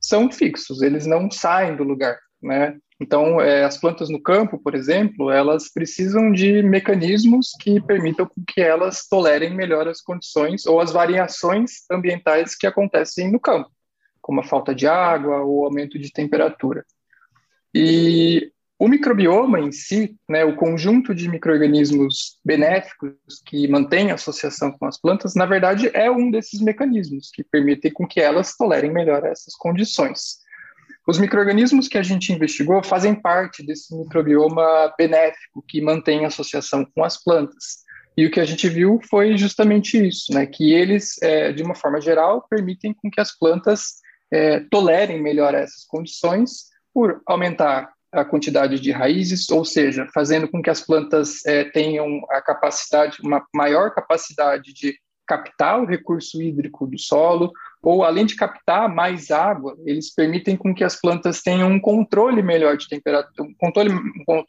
são 0.01 0.31
fixos, 0.31 0.83
eles 0.83 1.07
não 1.07 1.31
saem 1.31 1.77
do 1.77 1.85
lugar. 1.85 2.19
Né? 2.43 2.77
Então, 3.01 3.41
é, 3.41 3.65
as 3.65 3.79
plantas 3.79 4.11
no 4.11 4.23
campo, 4.23 4.59
por 4.59 4.75
exemplo, 4.75 5.31
elas 5.31 5.73
precisam 5.73 6.31
de 6.31 6.63
mecanismos 6.63 7.53
que 7.59 7.81
permitam 7.81 8.31
que 8.47 8.61
elas 8.61 9.09
tolerem 9.09 9.55
melhor 9.55 9.89
as 9.89 10.03
condições 10.03 10.67
ou 10.67 10.81
as 10.81 10.93
variações 10.93 11.85
ambientais 11.91 12.55
que 12.55 12.67
acontecem 12.67 13.33
no 13.33 13.41
campo, 13.41 13.71
como 14.21 14.41
a 14.41 14.45
falta 14.45 14.75
de 14.75 14.87
água 14.87 15.39
ou 15.41 15.65
aumento 15.65 15.99
de 15.99 16.13
temperatura. 16.13 16.85
E 17.75 18.53
o 18.79 18.87
microbioma 18.87 19.61
em 19.61 19.73
si, 19.73 20.15
né, 20.29 20.45
o 20.45 20.57
conjunto 20.57 21.15
de 21.15 21.27
microorganismos 21.27 22.39
benéficos 22.45 23.15
que 23.47 23.67
mantém 23.67 24.11
a 24.11 24.15
associação 24.15 24.73
com 24.73 24.85
as 24.85 25.01
plantas, 25.01 25.35
na 25.35 25.47
verdade 25.47 25.91
é 25.95 26.11
um 26.11 26.31
desses 26.31 26.61
mecanismos 26.61 27.31
que 27.33 27.43
permitem 27.45 27.93
com 27.93 28.07
que 28.07 28.21
elas 28.21 28.57
tolerem 28.57 28.93
melhor 28.93 29.25
essas 29.25 29.55
condições. 29.55 30.39
Os 31.11 31.19
microrganismos 31.19 31.89
que 31.89 31.99
a 31.99 32.05
gente 32.05 32.33
investigou 32.33 32.85
fazem 32.85 33.17
parte 33.17 33.67
desse 33.67 33.93
microbioma 33.97 34.95
benéfico 34.97 35.61
que 35.67 35.81
mantém 35.81 36.25
associação 36.25 36.85
com 36.85 37.03
as 37.03 37.21
plantas. 37.21 37.79
E 38.17 38.27
o 38.27 38.31
que 38.31 38.39
a 38.39 38.45
gente 38.45 38.69
viu 38.69 39.01
foi 39.11 39.37
justamente 39.37 39.99
isso, 40.07 40.33
né? 40.33 40.47
Que 40.47 40.73
eles, 40.73 41.21
é, 41.21 41.53
de 41.53 41.65
uma 41.65 41.75
forma 41.75 42.01
geral, 42.01 42.47
permitem 42.49 42.95
com 42.95 43.11
que 43.11 43.21
as 43.21 43.37
plantas 43.37 43.95
é, 44.33 44.61
tolerem 44.71 45.21
melhor 45.21 45.53
essas 45.53 45.85
condições 45.85 46.67
por 46.95 47.21
aumentar 47.27 47.93
a 48.13 48.25
quantidade 48.25 48.79
de 48.79 48.93
raízes, 48.93 49.51
ou 49.51 49.65
seja, 49.65 50.07
fazendo 50.15 50.47
com 50.47 50.63
que 50.63 50.71
as 50.71 50.81
plantas 50.81 51.45
é, 51.45 51.65
tenham 51.65 52.25
a 52.31 52.41
capacidade, 52.41 53.19
uma 53.21 53.45
maior 53.53 53.93
capacidade 53.93 54.73
de 54.73 54.97
captar 55.27 55.81
o 55.81 55.87
recurso 55.87 56.41
hídrico 56.41 56.87
do 56.87 56.99
solo, 57.01 57.51
ou 57.83 58.05
além 58.05 58.27
de 58.27 58.37
captar 58.37 58.89
mais 58.89 59.31
água, 59.31 59.77
eles 59.87 60.13
permitem 60.15 60.57
com 60.57 60.75
que 60.75 60.85
as 60.85 61.01
plantas 61.01 61.41
tenham 61.41 61.71
um 61.71 61.81
controle 61.81 62.43
melhor 62.43 62.77
de 62.77 62.89
temperatura, 62.89 63.49
um 63.49 63.55
controle, 63.55 63.91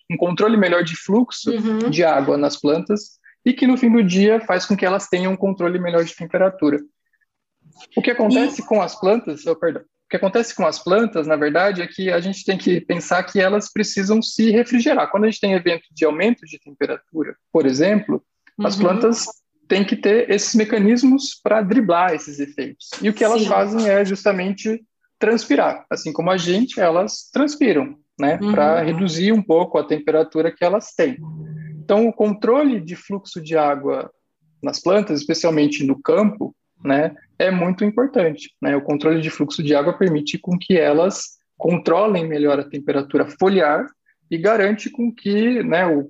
um 0.10 0.18
controle 0.18 0.58
melhor 0.58 0.84
de 0.84 0.96
fluxo 0.96 1.52
uhum. 1.52 1.90
de 1.90 2.04
água 2.04 2.38
nas 2.38 2.60
plantas 2.60 3.20
e 3.46 3.54
que 3.54 3.66
no 3.66 3.78
fim 3.78 3.90
do 3.92 4.04
dia 4.04 4.42
faz 4.42 4.66
com 4.66 4.76
que 4.76 4.86
elas 4.86 5.08
tenham 5.08 5.32
um 5.32 5.38
controle 5.38 5.80
melhor 5.80 6.04
de 6.04 6.16
temperatura. 6.16 6.80
O 7.96 8.02
que 8.02 8.12
acontece 8.12 8.62
e... 8.62 8.66
com 8.66 8.82
as 8.82 9.00
plantas, 9.00 9.46
oh, 9.48 9.56
perdão, 9.56 9.82
o 9.82 10.10
que 10.10 10.18
acontece 10.18 10.54
com 10.54 10.66
as 10.66 10.78
plantas, 10.78 11.26
na 11.26 11.38
verdade, 11.38 11.82
é 11.82 11.88
que 11.88 12.12
a 12.12 12.20
gente 12.20 12.44
tem 12.44 12.58
que 12.58 12.82
pensar 12.82 13.24
que 13.24 13.40
elas 13.40 13.72
precisam 13.72 14.22
se 14.22 14.52
refrigerar. 14.52 15.10
Quando 15.10 15.24
a 15.24 15.28
gente 15.30 15.40
tem 15.40 15.54
evento 15.54 15.86
de 15.90 16.04
aumento 16.04 16.46
de 16.46 16.60
temperatura, 16.60 17.34
por 17.52 17.66
exemplo, 17.66 18.22
uhum. 18.60 18.68
as 18.68 18.76
plantas 18.76 19.26
tem 19.72 19.86
que 19.86 19.96
ter 19.96 20.30
esses 20.30 20.54
mecanismos 20.54 21.40
para 21.42 21.62
driblar 21.62 22.14
esses 22.14 22.42
efeitos. 22.42 22.90
E 23.02 23.08
o 23.08 23.14
que 23.14 23.24
elas 23.24 23.44
Sim. 23.44 23.48
fazem 23.48 23.88
é 23.88 24.04
justamente 24.04 24.84
transpirar. 25.18 25.86
Assim 25.90 26.12
como 26.12 26.30
a 26.30 26.36
gente, 26.36 26.78
elas 26.78 27.30
transpiram, 27.32 27.96
né? 28.20 28.38
Uhum. 28.42 28.52
Para 28.52 28.82
reduzir 28.82 29.32
um 29.32 29.42
pouco 29.42 29.78
a 29.78 29.88
temperatura 29.88 30.52
que 30.52 30.66
elas 30.66 30.94
têm. 30.94 31.18
Então, 31.80 32.06
o 32.06 32.12
controle 32.12 32.82
de 32.82 32.98
fluxo 32.98 33.40
de 33.42 33.56
água 33.56 34.12
nas 34.62 34.82
plantas, 34.82 35.22
especialmente 35.22 35.86
no 35.86 36.02
campo, 36.02 36.54
né, 36.84 37.16
é 37.40 37.50
muito 37.50 37.86
importante. 37.86 38.54
Né? 38.62 38.76
O 38.76 38.82
controle 38.82 39.22
de 39.22 39.30
fluxo 39.30 39.64
de 39.64 39.74
água 39.74 39.98
permite 39.98 40.38
com 40.38 40.60
que 40.60 40.78
elas 40.78 41.38
controlem 41.58 42.28
melhor 42.28 42.60
a 42.60 42.70
temperatura 42.70 43.26
foliar 43.40 43.88
e 44.30 44.38
garante 44.38 44.90
com 44.90 45.16
que 45.16 45.64
né, 45.64 45.88
o, 45.88 46.10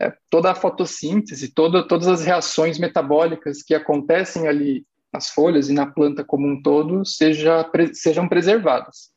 é, 0.00 0.12
toda 0.30 0.50
a 0.50 0.54
fotossíntese, 0.54 1.48
toda, 1.48 1.86
todas 1.86 2.08
as 2.08 2.24
reações 2.24 2.78
metabólicas 2.78 3.62
que 3.62 3.74
acontecem 3.74 4.48
ali 4.48 4.86
nas 5.12 5.28
folhas 5.28 5.68
e 5.68 5.72
na 5.72 5.86
planta 5.86 6.24
como 6.24 6.46
um 6.46 6.62
todo 6.62 7.04
seja, 7.04 7.68
sejam 7.92 8.28
preservadas. 8.28 9.10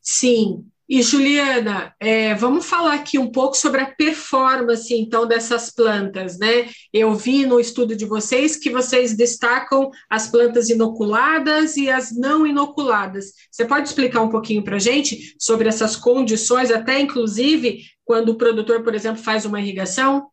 Sim, 0.00 0.64
e 0.88 1.00
Juliana, 1.00 1.94
é, 1.98 2.34
vamos 2.34 2.66
falar 2.66 2.94
aqui 2.94 3.18
um 3.18 3.30
pouco 3.30 3.56
sobre 3.56 3.80
a 3.80 3.86
performance 3.86 4.92
então 4.92 5.26
dessas 5.26 5.70
plantas, 5.70 6.38
né? 6.38 6.68
Eu 6.92 7.14
vi 7.14 7.46
no 7.46 7.58
estudo 7.58 7.96
de 7.96 8.04
vocês 8.04 8.56
que 8.56 8.68
vocês 8.68 9.16
destacam 9.16 9.90
as 10.10 10.28
plantas 10.28 10.68
inoculadas 10.68 11.78
e 11.78 11.88
as 11.88 12.14
não 12.14 12.46
inoculadas. 12.46 13.32
Você 13.50 13.64
pode 13.64 13.88
explicar 13.88 14.20
um 14.20 14.28
pouquinho 14.28 14.62
para 14.62 14.76
a 14.76 14.80
gente 14.80 15.34
sobre 15.38 15.66
essas 15.66 15.96
condições, 15.96 16.70
até 16.70 17.00
inclusive 17.00 17.84
quando 18.12 18.28
o 18.28 18.34
produtor, 18.34 18.82
por 18.82 18.94
exemplo, 18.94 19.22
faz 19.22 19.46
uma 19.46 19.58
irrigação? 19.58 20.28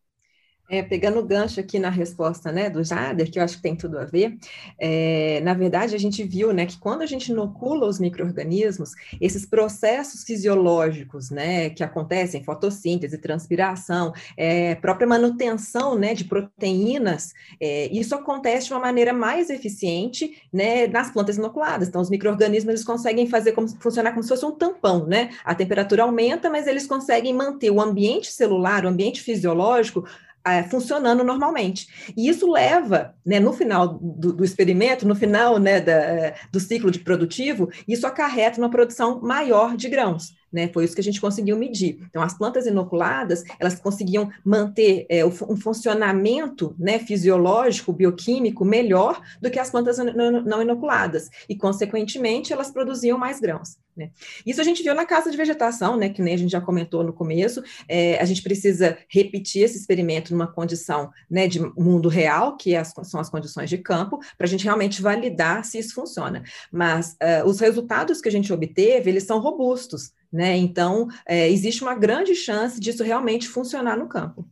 É, 0.70 0.84
pegando 0.84 1.20
o 1.20 1.26
gancho 1.26 1.60
aqui 1.60 1.80
na 1.80 1.90
resposta 1.90 2.52
né, 2.52 2.70
do 2.70 2.84
Jader, 2.84 3.32
que 3.32 3.40
eu 3.40 3.44
acho 3.44 3.58
que 3.58 3.64
tem 3.64 3.76
tudo 3.76 3.98
a 3.98 4.06
ver, 4.06 4.38
é, 4.80 5.42
na 5.42 5.54
verdade 5.54 5.96
a 5.96 5.98
gente 5.98 6.24
viu 6.24 6.54
né, 6.54 6.66
que 6.66 6.78
quando 6.78 7.02
a 7.02 7.06
gente 7.08 7.32
inocula 7.32 7.88
os 7.88 8.00
micro-organismos, 8.00 8.92
esses 9.20 9.46
processos 9.46 10.24
fisiológicos 10.24 11.32
né, 11.32 11.72
que 11.72 11.84
acontecem, 11.84 12.44
fotossíntese, 12.44 13.18
transpiração, 13.18 14.14
é, 14.38 14.76
própria 14.76 15.08
manutenção 15.08 15.98
né, 15.98 16.14
de 16.14 16.26
proteínas, 16.26 17.34
é, 17.60 17.88
isso 17.92 18.14
acontece 18.14 18.68
de 18.68 18.74
uma 18.74 18.80
maneira 18.80 19.12
mais 19.12 19.50
eficiente 19.50 20.40
né, 20.54 20.86
nas 20.88 21.12
plantas 21.12 21.38
inoculadas. 21.38 21.88
Então, 21.88 22.02
os 22.02 22.10
micro-organismos 22.10 22.84
conseguem 22.84 23.28
fazer 23.28 23.54
como 23.54 23.68
funcionar 23.68 24.12
como 24.12 24.22
se 24.22 24.30
fosse 24.30 24.46
um 24.46 24.52
tampão, 24.52 25.06
né? 25.06 25.30
A 25.44 25.56
temperatura 25.56 26.04
aumenta, 26.04 26.50
mas 26.50 26.68
eles 26.68 26.86
conseguem 26.86 27.34
manter 27.34 27.72
o 27.72 27.82
ambiente 27.82 28.32
celular, 28.32 28.86
o 28.86 28.88
ambiente 28.88 29.22
fisiológico 29.22 30.06
é, 30.54 30.64
funcionando 30.64 31.24
normalmente. 31.24 31.88
E 32.16 32.28
isso 32.28 32.52
leva, 32.52 33.14
né, 33.26 33.40
no 33.40 33.54
final 33.54 33.88
do, 33.88 34.34
do 34.34 34.44
experimento, 34.44 35.08
no 35.08 35.16
final 35.16 35.58
né, 35.60 35.80
da, 35.80 36.34
do 36.52 36.60
ciclo 36.60 36.92
de 36.92 37.00
produtivo, 37.00 37.70
isso 37.88 38.06
acarreta 38.06 38.60
uma 38.60 38.70
produção 38.70 39.22
maior 39.22 39.76
de 39.76 39.90
grãos. 39.90 40.39
Né, 40.52 40.68
foi 40.68 40.84
isso 40.84 40.96
que 40.96 41.02
a 41.02 41.04
gente 41.04 41.22
conseguiu 41.22 41.56
medir. 41.56 42.00
Então, 42.10 42.24
as 42.24 42.36
plantas 42.36 42.66
inoculadas, 42.66 43.44
elas 43.60 43.80
conseguiam 43.80 44.32
manter 44.44 45.06
é, 45.08 45.24
um 45.24 45.56
funcionamento 45.56 46.76
né, 46.78 46.98
fisiológico, 46.98 47.94
bioquímico 47.94 48.66
melhor 48.66 49.22
do 49.40 49.52
que 49.52 49.60
as 49.60 49.70
plantas 49.70 49.98
não 49.98 50.62
inoculadas. 50.62 51.30
E, 51.48 51.56
consequentemente, 51.56 52.52
elas 52.52 52.72
produziam 52.72 53.18
mais 53.18 53.40
grãos. 53.40 53.78
Né? 54.00 54.12
Isso 54.46 54.62
a 54.62 54.64
gente 54.64 54.82
viu 54.82 54.96
na 54.96 55.06
casa 55.06 55.30
de 55.30 55.36
vegetação, 55.36 55.98
né, 55.98 56.10
que 56.10 56.22
nem 56.22 56.34
a 56.34 56.38
gente 56.38 56.52
já 56.52 56.62
comentou 56.62 57.04
no 57.04 57.12
começo, 57.12 57.62
é, 57.88 58.18
a 58.20 58.26
gente 58.26 58.42
precisa 58.42 58.98
repetir 59.10 59.64
esse 59.64 59.78
experimento 59.78 60.32
numa 60.32 60.48
condição 60.48 61.12
né, 61.30 61.48
de 61.48 61.60
mundo 61.60 62.08
real, 62.08 62.56
que 62.56 62.74
é 62.74 62.78
as, 62.78 62.94
são 63.04 63.20
as 63.20 63.30
condições 63.30 63.70
de 63.70 63.78
campo, 63.78 64.20
para 64.38 64.48
a 64.48 64.50
gente 64.50 64.64
realmente 64.64 65.02
validar 65.02 65.66
se 65.66 65.78
isso 65.78 65.94
funciona. 65.94 66.44
Mas 66.72 67.18
uh, 67.22 67.46
os 67.46 67.60
resultados 67.60 68.22
que 68.22 68.30
a 68.30 68.32
gente 68.32 68.52
obteve, 68.54 69.10
eles 69.10 69.24
são 69.24 69.40
robustos, 69.40 70.14
né? 70.32 70.56
Então, 70.58 71.08
é, 71.28 71.50
existe 71.50 71.82
uma 71.84 71.96
grande 71.96 72.36
chance 72.36 72.80
disso 72.80 73.04
realmente 73.04 73.48
funcionar 73.48 73.98
no 73.98 74.08
campo. 74.08 74.48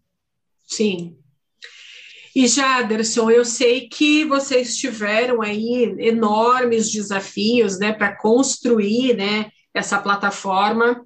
Sim, 0.65 1.17
e 2.37 2.47
Jaderson, 2.47 3.31
eu 3.31 3.43
sei 3.43 3.89
que 3.89 4.23
vocês 4.23 4.77
tiveram 4.77 5.41
aí 5.41 5.95
enormes 5.97 6.91
desafios, 6.91 7.79
né, 7.79 7.91
para 7.91 8.15
construir, 8.15 9.15
né, 9.17 9.49
essa 9.73 9.97
plataforma. 9.97 11.03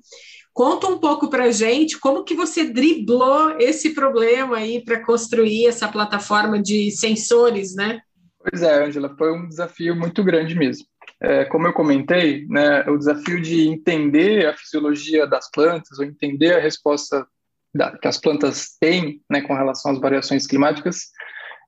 Conta 0.52 0.88
um 0.88 1.00
pouco 1.00 1.30
para 1.30 1.46
a 1.46 1.52
gente 1.52 1.98
como 1.98 2.26
que 2.26 2.36
você 2.36 2.66
driblou 2.66 3.56
esse 3.60 3.92
problema 3.92 4.58
aí 4.58 4.84
para 4.84 5.06
construir 5.06 5.68
essa 5.68 5.88
plataforma 5.88 6.62
de 6.62 6.92
sensores, 6.92 7.76
né? 7.76 8.02
Pois 8.38 8.62
é, 8.62 8.84
Angela, 8.84 9.16
foi 9.18 9.32
um 9.32 9.48
desafio 9.48 9.96
muito 9.96 10.22
grande 10.26 10.54
mesmo. 10.54 10.86
É, 11.22 11.46
como 11.46 11.68
eu 11.68 11.74
comentei, 11.74 12.48
né, 12.48 12.82
o 12.90 12.98
desafio 12.98 13.40
de 13.40 13.68
entender 13.68 14.48
a 14.48 14.58
fisiologia 14.58 15.28
das 15.28 15.50
plantas, 15.52 16.00
ou 16.00 16.06
entender 16.06 16.56
a 16.56 16.60
resposta 16.60 17.28
da, 17.74 17.96
que 17.98 18.08
as 18.08 18.18
plantas 18.18 18.76
têm 18.80 19.22
né, 19.30 19.42
com 19.42 19.54
relação 19.54 19.92
às 19.92 20.00
variações 20.00 20.48
climáticas 20.48 21.12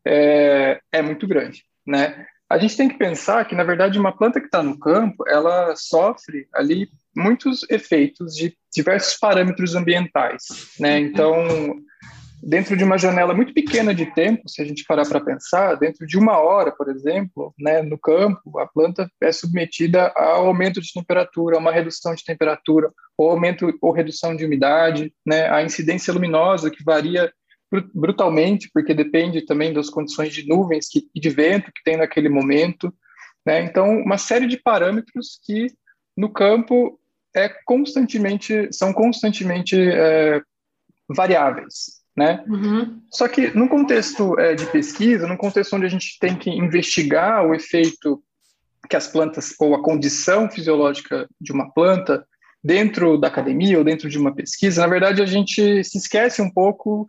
é, 0.05 0.79
é 0.91 1.01
muito 1.01 1.27
grande. 1.27 1.63
Né? 1.85 2.25
A 2.49 2.57
gente 2.57 2.77
tem 2.77 2.89
que 2.89 2.97
pensar 2.97 3.45
que, 3.45 3.55
na 3.55 3.63
verdade, 3.63 3.99
uma 3.99 4.15
planta 4.15 4.39
que 4.39 4.47
está 4.47 4.61
no 4.61 4.77
campo, 4.77 5.23
ela 5.27 5.75
sofre 5.75 6.47
ali 6.53 6.89
muitos 7.15 7.65
efeitos 7.69 8.35
de 8.35 8.55
diversos 8.73 9.17
parâmetros 9.17 9.75
ambientais. 9.75 10.43
Né? 10.79 10.99
Então, 10.99 11.75
dentro 12.45 12.75
de 12.75 12.83
uma 12.83 12.97
janela 12.97 13.33
muito 13.33 13.53
pequena 13.53 13.93
de 13.93 14.05
tempo, 14.13 14.49
se 14.49 14.61
a 14.61 14.65
gente 14.65 14.83
parar 14.85 15.07
para 15.07 15.21
pensar, 15.21 15.75
dentro 15.75 16.05
de 16.05 16.17
uma 16.17 16.37
hora, 16.37 16.71
por 16.71 16.89
exemplo, 16.89 17.53
né, 17.57 17.81
no 17.81 17.97
campo, 17.97 18.59
a 18.59 18.67
planta 18.67 19.09
é 19.21 19.31
submetida 19.31 20.11
ao 20.15 20.47
aumento 20.47 20.81
de 20.81 20.91
temperatura, 20.91 21.55
a 21.55 21.59
uma 21.59 21.71
redução 21.71 22.13
de 22.13 22.23
temperatura, 22.23 22.91
ou 23.17 23.29
aumento 23.29 23.73
ou 23.81 23.91
redução 23.91 24.35
de 24.35 24.45
umidade, 24.45 25.13
né, 25.25 25.49
a 25.49 25.63
incidência 25.63 26.13
luminosa 26.13 26.69
que 26.69 26.83
varia 26.83 27.31
brutalmente, 27.93 28.69
porque 28.71 28.93
depende 28.93 29.45
também 29.45 29.73
das 29.73 29.89
condições 29.89 30.33
de 30.33 30.47
nuvens 30.47 30.87
que, 30.87 31.07
e 31.15 31.19
de 31.19 31.29
vento 31.29 31.71
que 31.71 31.83
tem 31.83 31.97
naquele 31.97 32.29
momento. 32.29 32.93
Né? 33.45 33.63
Então, 33.63 33.97
uma 33.99 34.17
série 34.17 34.45
de 34.45 34.57
parâmetros 34.57 35.39
que 35.43 35.67
no 36.15 36.31
campo 36.31 36.99
é 37.35 37.49
constantemente 37.65 38.69
são 38.71 38.93
constantemente 38.93 39.75
é, 39.75 40.39
variáveis. 41.09 42.02
Né? 42.15 42.43
Uhum. 42.47 43.01
Só 43.11 43.27
que 43.27 43.55
no 43.57 43.67
contexto 43.67 44.39
é, 44.39 44.53
de 44.53 44.65
pesquisa, 44.67 45.27
no 45.27 45.37
contexto 45.37 45.75
onde 45.75 45.85
a 45.85 45.89
gente 45.89 46.19
tem 46.19 46.35
que 46.35 46.49
investigar 46.49 47.45
o 47.45 47.55
efeito 47.55 48.23
que 48.87 48.95
as 48.95 49.07
plantas 49.07 49.55
ou 49.59 49.73
a 49.73 49.81
condição 49.81 50.49
fisiológica 50.49 51.27
de 51.41 51.51
uma 51.51 51.71
planta 51.71 52.25
dentro 52.63 53.17
da 53.17 53.27
academia 53.27 53.77
ou 53.77 53.83
dentro 53.83 54.09
de 54.09 54.17
uma 54.17 54.33
pesquisa, 54.33 54.81
na 54.81 54.87
verdade 54.87 55.21
a 55.21 55.25
gente 55.25 55.83
se 55.83 55.97
esquece 55.97 56.41
um 56.41 56.51
pouco 56.51 57.07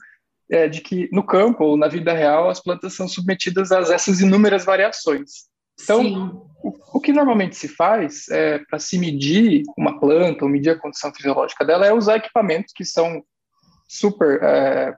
é, 0.51 0.69
de 0.69 0.81
que 0.81 1.09
no 1.13 1.23
campo 1.23 1.65
ou 1.65 1.77
na 1.77 1.89
vida 1.89 2.13
real 2.13 2.49
as 2.49 2.61
plantas 2.61 2.95
são 2.95 3.07
submetidas 3.07 3.73
a 3.73 3.81
essas 3.81 4.21
inúmeras 4.21 4.65
variações. 4.65 5.49
Então, 5.83 6.47
o, 6.63 6.73
o, 6.95 7.01
que 7.01 7.13
normalmente 7.13 7.57
se 7.57 7.67
faz 7.67 8.29
é, 8.29 8.59
para 8.59 8.79
se 8.79 8.97
medir 8.97 9.65
uma 9.77 9.99
planta 9.99 10.45
ou 10.45 10.51
medir 10.51 10.71
a 10.71 10.79
condição 10.79 11.13
fisiológica 11.13 11.65
dela 11.65 11.85
é 11.85 11.93
usar 11.93 12.17
equipamentos 12.17 12.73
que 12.73 12.85
são 12.85 13.23
super 13.89 14.41
é, 14.43 14.95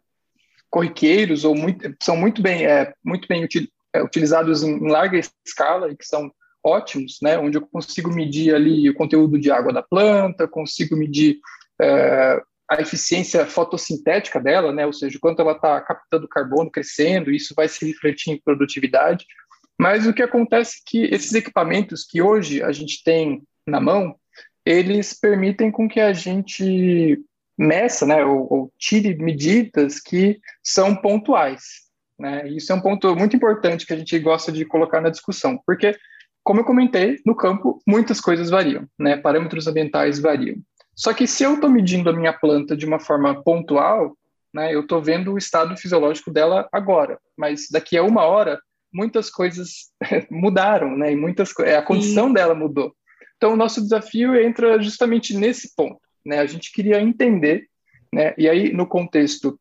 corriqueiros 0.76 1.42
ou 1.42 1.54
muito, 1.54 1.90
são 2.02 2.14
muito 2.14 2.42
bem, 2.42 2.66
é, 2.66 2.92
muito 3.02 3.26
bem 3.26 3.42
util, 3.42 3.66
é, 3.94 4.02
utilizados 4.02 4.62
em, 4.62 4.72
em, 4.72 4.88
larga 4.90 5.18
escala 5.18 5.90
e 5.90 5.96
que 5.96 6.04
são 6.04 6.30
ótimos, 6.62 7.16
né, 7.22 7.38
onde 7.38 7.56
eu 7.56 7.66
consigo 7.66 8.12
medir 8.12 8.54
ali 8.54 8.90
o 8.90 8.94
conteúdo 8.94 9.38
de 9.38 9.50
água 9.50 9.72
da 9.72 9.82
planta, 9.82 10.46
consigo 10.46 10.94
medir 10.94 11.38
é, 11.80 12.42
a 12.70 12.82
eficiência 12.82 13.46
fotossintética 13.46 14.38
dela, 14.38 14.70
né, 14.70 14.84
ou 14.84 14.92
seja, 14.92 15.18
quanto 15.18 15.40
ela 15.40 15.52
está 15.52 15.80
captando 15.80 16.28
carbono, 16.28 16.70
crescendo, 16.70 17.30
isso 17.30 17.54
vai 17.56 17.68
se 17.68 17.86
refletir 17.86 18.32
em 18.32 18.42
produtividade. 18.42 19.24
Mas 19.80 20.06
o 20.06 20.12
que 20.12 20.22
acontece 20.22 20.76
é 20.76 20.82
que 20.84 21.04
esses 21.04 21.32
equipamentos 21.32 22.04
que 22.04 22.20
hoje 22.20 22.62
a 22.62 22.70
gente 22.70 23.02
tem 23.02 23.42
na 23.66 23.80
mão, 23.80 24.14
eles 24.62 25.18
permitem 25.18 25.70
com 25.70 25.88
que 25.88 26.00
a 26.00 26.12
gente 26.12 27.18
meça, 27.58 28.04
né, 28.06 28.24
ou, 28.24 28.46
ou 28.52 28.72
tire 28.78 29.16
medidas 29.16 30.00
que 30.00 30.38
são 30.62 30.94
pontuais. 30.94 31.86
Né? 32.18 32.48
Isso 32.48 32.72
é 32.72 32.74
um 32.74 32.80
ponto 32.80 33.14
muito 33.14 33.36
importante 33.36 33.86
que 33.86 33.92
a 33.92 33.96
gente 33.96 34.18
gosta 34.18 34.50
de 34.50 34.64
colocar 34.64 35.00
na 35.00 35.10
discussão, 35.10 35.58
porque, 35.66 35.96
como 36.42 36.60
eu 36.60 36.64
comentei, 36.64 37.18
no 37.24 37.34
campo 37.34 37.80
muitas 37.86 38.20
coisas 38.20 38.50
variam, 38.50 38.86
né? 38.98 39.16
parâmetros 39.16 39.66
ambientais 39.66 40.18
variam. 40.18 40.56
Só 40.94 41.12
que 41.12 41.26
se 41.26 41.44
eu 41.44 41.54
estou 41.54 41.68
medindo 41.68 42.08
a 42.08 42.12
minha 42.12 42.32
planta 42.32 42.74
de 42.74 42.86
uma 42.86 42.98
forma 42.98 43.42
pontual, 43.42 44.16
né, 44.56 44.74
eu 44.74 44.80
estou 44.80 45.02
vendo 45.02 45.34
o 45.34 45.38
estado 45.38 45.76
fisiológico 45.76 46.32
dela 46.32 46.66
agora, 46.72 47.18
mas 47.36 47.66
daqui 47.70 47.98
a 47.98 48.02
uma 48.02 48.22
hora 48.22 48.58
muitas 48.90 49.28
coisas 49.28 49.90
mudaram, 50.30 50.96
né, 50.96 51.12
e 51.12 51.16
muitas 51.16 51.52
a 51.60 51.82
condição 51.82 52.28
Sim. 52.28 52.32
dela 52.32 52.54
mudou. 52.54 52.96
Então 53.36 53.52
o 53.52 53.56
nosso 53.56 53.82
desafio 53.82 54.34
entra 54.34 54.80
justamente 54.80 55.36
nesse 55.36 55.76
ponto, 55.76 56.00
né, 56.26 56.40
a 56.40 56.46
gente 56.46 56.72
queria 56.72 57.00
entender, 57.00 57.68
né, 58.12 58.34
e 58.36 58.48
aí 58.48 58.72
no 58.72 58.86
contexto 58.86 59.58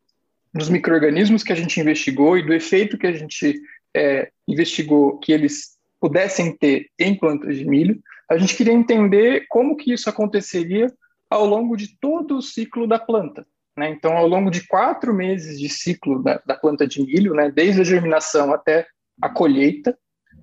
dos 0.54 0.70
microrganismos 0.70 1.44
que 1.44 1.54
a 1.54 1.56
gente 1.56 1.80
investigou 1.80 2.38
e 2.38 2.46
do 2.46 2.54
efeito 2.54 2.98
que 2.98 3.08
a 3.08 3.12
gente 3.12 3.62
é, 3.96 4.30
investigou 4.48 5.20
que 5.20 5.32
eles 5.32 5.76
pudessem 6.00 6.56
ter 6.56 6.90
em 7.00 7.16
plantas 7.16 7.56
de 7.58 7.66
milho, 7.66 8.02
a 8.30 8.38
gente 8.38 8.56
queria 8.56 8.74
entender 8.74 9.46
como 9.48 9.76
que 9.76 9.94
isso 9.94 10.10
aconteceria 10.10 10.92
ao 11.30 11.46
longo 11.46 11.76
de 11.76 11.98
todo 12.00 12.38
o 12.38 12.42
ciclo 12.42 12.88
da 12.88 12.98
planta. 12.98 13.46
Né? 13.78 13.90
Então, 13.90 14.16
ao 14.16 14.28
longo 14.28 14.50
de 14.50 14.66
quatro 14.68 15.14
meses 15.14 15.60
de 15.60 15.68
ciclo 15.70 16.24
da, 16.24 16.42
da 16.46 16.56
planta 16.56 16.88
de 16.88 17.04
milho, 17.04 17.34
né, 17.34 17.52
desde 17.52 17.82
a 17.82 17.84
germinação 17.84 18.54
até 18.54 18.88
a 19.22 19.30
colheita, 19.30 19.98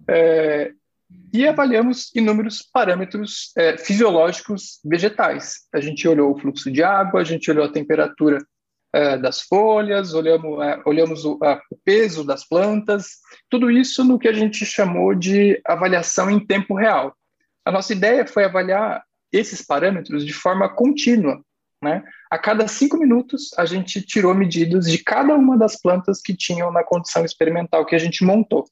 é, 0.08 0.72
e 1.32 1.48
avaliamos 1.48 2.10
inúmeros 2.14 2.62
parâmetros 2.62 3.52
é, 3.56 3.78
fisiológicos 3.78 4.80
vegetais. 4.84 5.60
A 5.72 5.80
gente 5.80 6.06
olhou 6.06 6.32
o 6.32 6.38
fluxo 6.38 6.70
de 6.70 6.82
água, 6.82 7.20
a 7.20 7.24
gente 7.24 7.50
olhou 7.50 7.64
a 7.64 7.72
temperatura 7.72 8.38
é, 8.92 9.16
das 9.16 9.40
folhas, 9.40 10.12
olhamos, 10.12 10.62
é, 10.62 10.82
olhamos 10.84 11.24
o, 11.24 11.38
a, 11.42 11.60
o, 11.70 11.76
peso 11.82 12.22
das 12.22 12.46
plantas, 12.46 13.06
tudo 13.48 13.70
isso 13.70 14.04
no 14.04 14.18
que 14.18 14.28
a 14.28 14.32
gente 14.32 14.66
chamou 14.66 15.14
de 15.14 15.60
avaliação 15.64 16.30
em 16.30 16.44
tempo 16.44 16.74
real. 16.74 17.16
A 17.64 17.72
nossa 17.72 17.92
ideia 17.92 18.26
foi 18.26 18.44
avaliar 18.44 19.02
esses 19.32 19.62
parâmetros 19.62 20.26
de 20.26 20.32
forma 20.34 20.68
contínua. 20.68 21.42
Né? 21.82 22.04
A 22.30 22.38
cada 22.38 22.68
cinco 22.68 22.98
minutos, 22.98 23.50
a 23.56 23.64
gente 23.64 24.02
tirou 24.02 24.34
medidas 24.34 24.84
de 24.84 24.98
cada 24.98 25.34
uma 25.34 25.56
das 25.56 25.80
plantas 25.80 26.20
que 26.20 26.36
tinham 26.36 26.70
na 26.70 26.84
condição 26.84 27.24
experimental 27.24 27.86
que 27.86 27.94
a 27.94 27.98
gente 27.98 28.24
montou. 28.24 28.64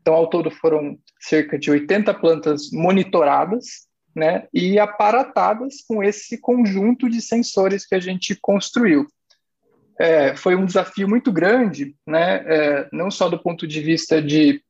Então, 0.00 0.14
ao 0.14 0.28
todo, 0.28 0.50
foram 0.50 0.98
cerca 1.20 1.58
de 1.58 1.70
80 1.70 2.14
plantas 2.14 2.70
monitoradas 2.72 3.88
né, 4.14 4.46
e 4.52 4.78
aparatadas 4.78 5.82
com 5.86 6.02
esse 6.02 6.38
conjunto 6.38 7.08
de 7.08 7.20
sensores 7.20 7.86
que 7.86 7.94
a 7.94 8.00
gente 8.00 8.36
construiu. 8.40 9.06
É, 9.98 10.34
foi 10.36 10.54
um 10.54 10.64
desafio 10.64 11.08
muito 11.08 11.32
grande, 11.32 11.94
né, 12.06 12.44
é, 12.46 12.88
não 12.92 13.10
só 13.10 13.28
do 13.28 13.38
ponto 13.38 13.66
de 13.66 13.80
vista 13.80 14.22
de 14.22 14.62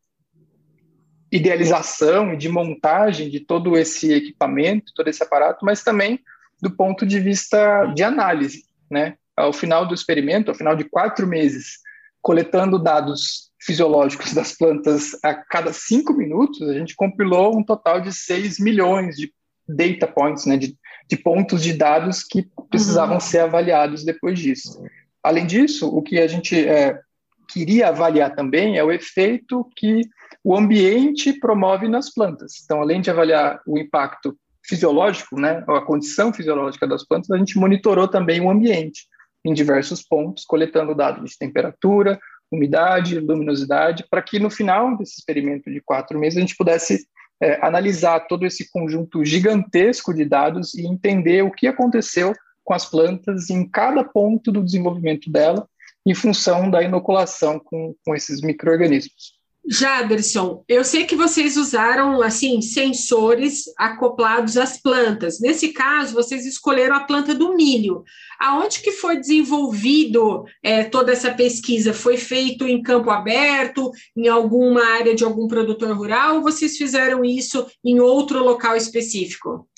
idealização 1.30 2.32
e 2.32 2.36
de 2.36 2.48
montagem 2.48 3.28
de 3.28 3.40
todo 3.40 3.76
esse 3.76 4.12
equipamento, 4.12 4.92
todo 4.94 5.08
esse 5.08 5.22
aparato, 5.22 5.64
mas 5.64 5.82
também 5.82 6.20
do 6.60 6.70
ponto 6.70 7.06
de 7.06 7.20
vista 7.20 7.86
de 7.94 8.02
análise, 8.02 8.64
né? 8.90 9.16
Ao 9.36 9.52
final 9.52 9.86
do 9.86 9.94
experimento, 9.94 10.50
ao 10.50 10.56
final 10.56 10.74
de 10.74 10.84
quatro 10.84 11.26
meses, 11.26 11.78
coletando 12.20 12.78
dados 12.78 13.47
fisiológicos 13.68 14.32
das 14.32 14.56
plantas 14.56 15.10
a 15.22 15.34
cada 15.34 15.74
cinco 15.74 16.14
minutos, 16.14 16.66
a 16.66 16.72
gente 16.72 16.96
compilou 16.96 17.54
um 17.54 17.62
total 17.62 18.00
de 18.00 18.10
6 18.10 18.58
milhões 18.58 19.14
de 19.14 19.30
data 19.68 20.06
points, 20.06 20.46
né, 20.46 20.56
de, 20.56 20.74
de 21.06 21.16
pontos 21.18 21.62
de 21.62 21.74
dados 21.74 22.24
que 22.24 22.48
precisavam 22.70 23.16
uhum. 23.16 23.20
ser 23.20 23.40
avaliados 23.40 24.06
depois 24.06 24.38
disso. 24.38 24.82
Além 25.22 25.46
disso, 25.46 25.86
o 25.86 26.00
que 26.00 26.18
a 26.18 26.26
gente 26.26 26.66
é, 26.66 26.98
queria 27.46 27.88
avaliar 27.88 28.34
também 28.34 28.78
é 28.78 28.82
o 28.82 28.90
efeito 28.90 29.68
que 29.76 30.00
o 30.42 30.56
ambiente 30.56 31.34
promove 31.34 31.88
nas 31.88 32.10
plantas. 32.10 32.62
Então, 32.64 32.80
além 32.80 33.02
de 33.02 33.10
avaliar 33.10 33.60
o 33.66 33.76
impacto 33.76 34.34
fisiológico, 34.64 35.38
né, 35.38 35.62
a 35.68 35.82
condição 35.82 36.32
fisiológica 36.32 36.86
das 36.86 37.06
plantas, 37.06 37.30
a 37.30 37.36
gente 37.36 37.58
monitorou 37.58 38.08
também 38.08 38.40
o 38.40 38.48
ambiente 38.48 39.06
em 39.44 39.52
diversos 39.52 40.02
pontos, 40.02 40.46
coletando 40.46 40.94
dados 40.94 41.32
de 41.32 41.38
temperatura, 41.38 42.18
umidade, 42.50 43.20
luminosidade, 43.20 44.04
para 44.10 44.22
que 44.22 44.38
no 44.38 44.50
final 44.50 44.96
desse 44.96 45.18
experimento 45.18 45.70
de 45.70 45.80
quatro 45.80 46.18
meses 46.18 46.36
a 46.36 46.40
gente 46.40 46.56
pudesse 46.56 47.06
é, 47.40 47.64
analisar 47.64 48.20
todo 48.20 48.44
esse 48.44 48.70
conjunto 48.70 49.24
gigantesco 49.24 50.12
de 50.12 50.24
dados 50.24 50.74
e 50.74 50.86
entender 50.86 51.42
o 51.42 51.50
que 51.50 51.66
aconteceu 51.66 52.34
com 52.64 52.74
as 52.74 52.84
plantas 52.84 53.48
em 53.48 53.66
cada 53.68 54.04
ponto 54.04 54.50
do 54.50 54.62
desenvolvimento 54.62 55.30
dela, 55.30 55.68
em 56.04 56.14
função 56.14 56.70
da 56.70 56.82
inoculação 56.82 57.58
com, 57.58 57.94
com 58.04 58.14
esses 58.14 58.40
micro-organismos. 58.40 59.37
Jaderson, 59.70 60.64
eu 60.66 60.82
sei 60.82 61.04
que 61.04 61.14
vocês 61.14 61.58
usaram 61.58 62.22
assim 62.22 62.62
sensores 62.62 63.64
acoplados 63.76 64.56
às 64.56 64.80
plantas. 64.80 65.40
Nesse 65.40 65.68
caso, 65.68 66.14
vocês 66.14 66.46
escolheram 66.46 66.96
a 66.96 67.04
planta 67.04 67.34
do 67.34 67.54
milho. 67.54 68.02
Aonde 68.40 68.80
que 68.80 68.92
foi 68.92 69.18
desenvolvido 69.18 70.44
é, 70.62 70.84
toda 70.84 71.12
essa 71.12 71.32
pesquisa? 71.32 71.92
Foi 71.92 72.16
feito 72.16 72.66
em 72.66 72.82
campo 72.82 73.10
aberto, 73.10 73.90
em 74.16 74.26
alguma 74.26 74.82
área 74.82 75.14
de 75.14 75.22
algum 75.24 75.46
produtor 75.46 75.94
rural, 75.94 76.36
ou 76.36 76.42
vocês 76.42 76.76
fizeram 76.78 77.22
isso 77.22 77.66
em 77.84 78.00
outro 78.00 78.42
local 78.42 78.74
específico? 78.74 79.68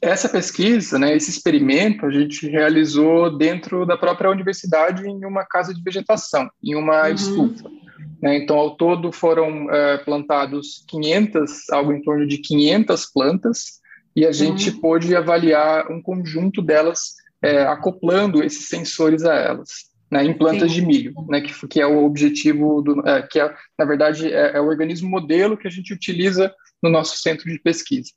Essa 0.00 0.30
pesquisa, 0.30 0.98
né, 0.98 1.14
esse 1.14 1.28
experimento, 1.28 2.06
a 2.06 2.10
gente 2.10 2.48
realizou 2.48 3.36
dentro 3.36 3.84
da 3.84 3.98
própria 3.98 4.30
universidade 4.30 5.06
em 5.06 5.26
uma 5.26 5.44
casa 5.44 5.74
de 5.74 5.82
vegetação, 5.82 6.48
em 6.64 6.74
uma 6.74 7.02
uhum. 7.02 7.14
estufa. 7.14 7.79
Né? 8.22 8.36
Então, 8.36 8.56
ao 8.56 8.76
todo 8.76 9.12
foram 9.12 9.70
é, 9.70 9.98
plantados 9.98 10.84
500, 10.88 11.70
algo 11.70 11.92
em 11.92 12.02
torno 12.02 12.26
de 12.26 12.38
500 12.38 13.06
plantas, 13.12 13.80
e 14.14 14.26
a 14.26 14.32
gente 14.32 14.70
uhum. 14.70 14.80
pôde 14.80 15.14
avaliar 15.14 15.90
um 15.90 16.02
conjunto 16.02 16.60
delas, 16.60 17.14
é, 17.42 17.62
acoplando 17.62 18.42
esses 18.42 18.68
sensores 18.68 19.24
a 19.24 19.34
elas. 19.34 19.90
Né, 20.10 20.24
em 20.24 20.36
plantas 20.36 20.72
Sim. 20.72 20.80
de 20.80 20.86
milho, 20.86 21.14
né, 21.28 21.40
que, 21.40 21.68
que, 21.68 21.80
é 21.80 21.86
o 21.86 22.04
objetivo, 22.04 22.82
do, 22.82 23.08
é, 23.08 23.22
que 23.22 23.38
é, 23.38 23.54
na 23.78 23.84
verdade 23.84 24.26
é, 24.26 24.56
é 24.56 24.60
o 24.60 24.66
organismo 24.66 25.08
modelo 25.08 25.56
que 25.56 25.68
a 25.68 25.70
gente 25.70 25.94
utiliza 25.94 26.52
no 26.82 26.90
nosso 26.90 27.18
centro 27.18 27.48
de 27.48 27.60
pesquisa. 27.60 28.10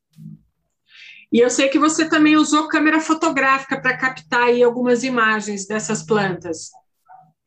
E 1.32 1.40
eu 1.40 1.52
sei 1.52 1.70
que 1.70 1.78
você 1.78 2.10
também 2.10 2.36
usou 2.36 2.68
câmera 2.68 3.00
fotográfica 3.00 3.80
para 3.80 3.96
captar 3.96 4.42
aí 4.42 4.64
algumas 4.64 5.04
imagens 5.04 5.68
dessas 5.68 6.02
plantas. 6.02 6.72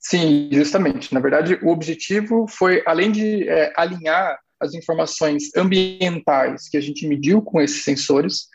Sim, 0.09 0.49
justamente. 0.53 1.13
Na 1.13 1.19
verdade, 1.19 1.59
o 1.63 1.69
objetivo 1.69 2.47
foi, 2.49 2.81
além 2.87 3.11
de 3.11 3.49
é, 3.49 3.73
alinhar 3.77 4.39
as 4.61 4.73
informações 4.73 5.51
ambientais 5.57 6.69
que 6.69 6.77
a 6.77 6.81
gente 6.81 7.09
mediu 7.09 7.43
com 7.43 7.61
esses 7.61 7.83
sensores, 7.83 8.47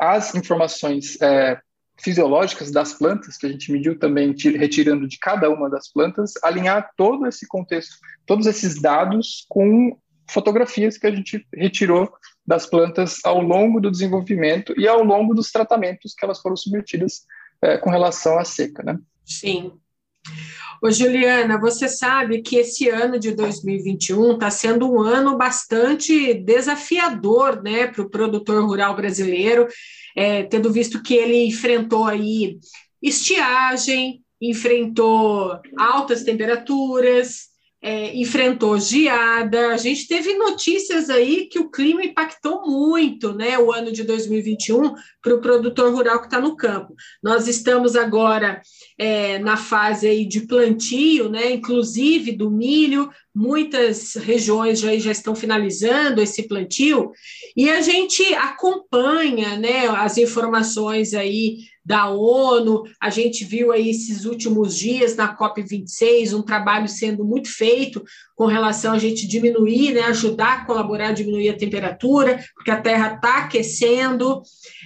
as 0.00 0.34
informações 0.34 1.20
é, 1.20 1.60
fisiológicas 2.00 2.72
das 2.72 2.94
plantas, 2.94 3.36
que 3.36 3.44
a 3.44 3.50
gente 3.50 3.70
mediu 3.70 3.98
também 3.98 4.34
retirando 4.34 5.06
de 5.06 5.18
cada 5.18 5.50
uma 5.50 5.68
das 5.68 5.92
plantas, 5.92 6.32
alinhar 6.42 6.90
todo 6.96 7.26
esse 7.26 7.46
contexto, 7.46 7.96
todos 8.24 8.46
esses 8.46 8.80
dados 8.80 9.44
com 9.50 9.98
fotografias 10.30 10.96
que 10.96 11.06
a 11.06 11.14
gente 11.14 11.46
retirou 11.54 12.10
das 12.46 12.64
plantas 12.64 13.18
ao 13.22 13.42
longo 13.42 13.82
do 13.82 13.90
desenvolvimento 13.90 14.72
e 14.80 14.88
ao 14.88 15.04
longo 15.04 15.34
dos 15.34 15.50
tratamentos 15.52 16.14
que 16.14 16.24
elas 16.24 16.40
foram 16.40 16.56
submetidas 16.56 17.26
é, 17.60 17.76
com 17.76 17.90
relação 17.90 18.38
à 18.38 18.46
seca, 18.46 18.82
né? 18.82 18.98
Sim. 19.26 19.78
Ô, 20.82 20.90
Juliana, 20.90 21.60
você 21.60 21.88
sabe 21.88 22.40
que 22.40 22.56
esse 22.56 22.88
ano 22.88 23.18
de 23.18 23.32
2021 23.32 24.32
está 24.32 24.50
sendo 24.50 24.90
um 24.90 25.00
ano 25.00 25.36
bastante 25.36 26.32
desafiador 26.32 27.62
né, 27.62 27.86
para 27.86 28.00
o 28.00 28.08
produtor 28.08 28.64
rural 28.64 28.96
brasileiro, 28.96 29.68
é, 30.16 30.42
tendo 30.44 30.72
visto 30.72 31.02
que 31.02 31.14
ele 31.14 31.46
enfrentou 31.46 32.06
aí 32.06 32.58
estiagem, 33.02 34.22
enfrentou 34.40 35.60
altas 35.76 36.22
temperaturas, 36.22 37.49
é, 37.82 38.14
enfrentou 38.14 38.78
geada. 38.78 39.68
A 39.68 39.76
gente 39.76 40.06
teve 40.06 40.34
notícias 40.34 41.08
aí 41.08 41.46
que 41.46 41.58
o 41.58 41.70
clima 41.70 42.04
impactou 42.04 42.62
muito, 42.66 43.32
né? 43.32 43.58
O 43.58 43.72
ano 43.72 43.90
de 43.90 44.02
2021 44.02 44.94
para 45.22 45.34
o 45.34 45.40
produtor 45.40 45.92
rural 45.92 46.20
que 46.20 46.26
está 46.26 46.40
no 46.40 46.56
campo. 46.56 46.94
Nós 47.22 47.48
estamos 47.48 47.96
agora 47.96 48.60
é, 48.98 49.38
na 49.38 49.56
fase 49.56 50.06
aí 50.06 50.26
de 50.26 50.42
plantio, 50.42 51.30
né? 51.30 51.52
Inclusive 51.52 52.32
do 52.32 52.50
milho. 52.50 53.10
Muitas 53.34 54.14
regiões 54.16 54.80
já, 54.80 54.94
já 54.98 55.12
estão 55.12 55.34
finalizando 55.34 56.20
esse 56.20 56.48
plantio 56.48 57.12
e 57.56 57.70
a 57.70 57.80
gente 57.80 58.22
acompanha, 58.34 59.56
né? 59.56 59.86
As 59.88 60.18
informações 60.18 61.14
aí 61.14 61.58
da 61.90 62.08
ONU. 62.08 62.84
A 63.00 63.10
gente 63.10 63.44
viu 63.44 63.72
aí 63.72 63.90
esses 63.90 64.24
últimos 64.24 64.78
dias 64.78 65.16
na 65.16 65.36
COP26 65.36 66.38
um 66.38 66.40
trabalho 66.40 66.86
sendo 66.86 67.24
muito 67.24 67.52
feito 67.52 68.00
com 68.36 68.46
relação 68.46 68.92
a 68.94 68.98
gente 68.98 69.26
diminuir, 69.26 69.92
né, 69.92 70.02
ajudar 70.02 70.60
a 70.60 70.64
colaborar 70.64 71.08
a 71.08 71.12
diminuir 71.12 71.48
a 71.48 71.56
temperatura, 71.56 72.42
porque 72.54 72.70
a 72.70 72.80
Terra 72.80 73.14
está 73.14 73.38
aquecendo. 73.38 74.40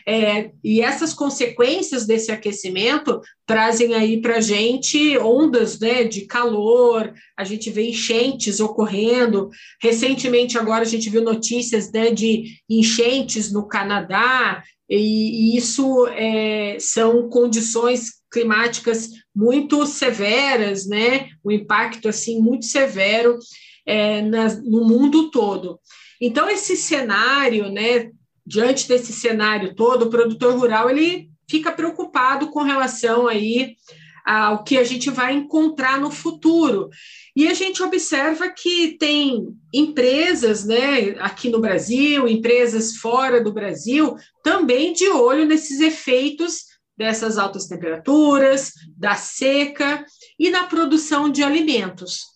É, 0.09 0.51
e 0.65 0.81
essas 0.81 1.13
consequências 1.13 2.07
desse 2.07 2.33
aquecimento 2.33 3.21
trazem 3.47 3.95
aí 3.95 4.21
para 4.21 4.37
a 4.37 4.41
gente 4.41 5.19
ondas 5.19 5.79
né, 5.79 6.05
de 6.05 6.23
calor, 6.23 7.13
a 7.37 7.45
gente 7.45 7.71
vê 7.71 7.91
enchentes 7.91 8.61
ocorrendo. 8.61 9.51
Recentemente, 9.81 10.57
agora, 10.57 10.83
a 10.83 10.87
gente 10.87 11.11
viu 11.11 11.23
notícias 11.23 11.93
né, 11.93 12.11
de 12.11 12.45
enchentes 12.69 13.53
no 13.53 13.69
Canadá, 13.69 14.63
e, 14.89 15.57
isso 15.57 16.07
é, 16.09 16.77
são 16.79 17.29
condições 17.29 18.23
climáticas 18.31 19.11
muito 19.35 19.87
severas, 19.87 20.87
né? 20.87 21.29
O 21.43 21.51
impacto 21.51 22.09
assim 22.09 22.41
muito 22.41 22.67
severo 22.67 23.39
é, 23.87 24.21
na, 24.23 24.55
no 24.57 24.85
mundo 24.87 25.31
todo. 25.31 25.79
Então 26.21 26.49
esse 26.49 26.77
cenário, 26.77 27.71
né? 27.71 28.11
Diante 28.47 28.87
desse 28.87 29.13
cenário 29.13 29.75
todo, 29.75 30.05
o 30.05 30.11
produtor 30.11 30.59
rural 30.59 30.91
ele 30.91 31.31
fica 31.49 31.73
preocupado 31.73 32.51
com 32.51 32.63
relação 32.63 33.27
aí 33.27 33.77
ao 34.25 34.65
que 34.65 34.79
a 34.79 34.85
gente 34.85 35.11
vai 35.11 35.35
encontrar 35.35 36.01
no 36.01 36.11
futuro. 36.11 36.89
E 37.37 37.47
a 37.49 37.55
gente 37.55 37.83
observa 37.83 38.49
que 38.49 38.97
tem 38.99 39.49
empresas, 39.73 40.65
né, 40.65 41.17
aqui 41.19 41.49
no 41.49 41.61
Brasil, 41.61 42.27
empresas 42.27 42.97
fora 42.97 43.43
do 43.43 43.53
Brasil, 43.53 44.17
também 44.43 44.93
de 44.93 45.09
olho 45.09 45.45
nesses 45.45 45.81
efeitos 45.81 46.75
dessas 46.97 47.39
altas 47.39 47.67
temperaturas, 47.67 48.73
da 48.97 49.17
seca 49.17 50.05
e 50.39 50.49
na 50.49 50.65
produção 50.65 51.29
de 51.29 51.43
alimentos. 51.43 52.35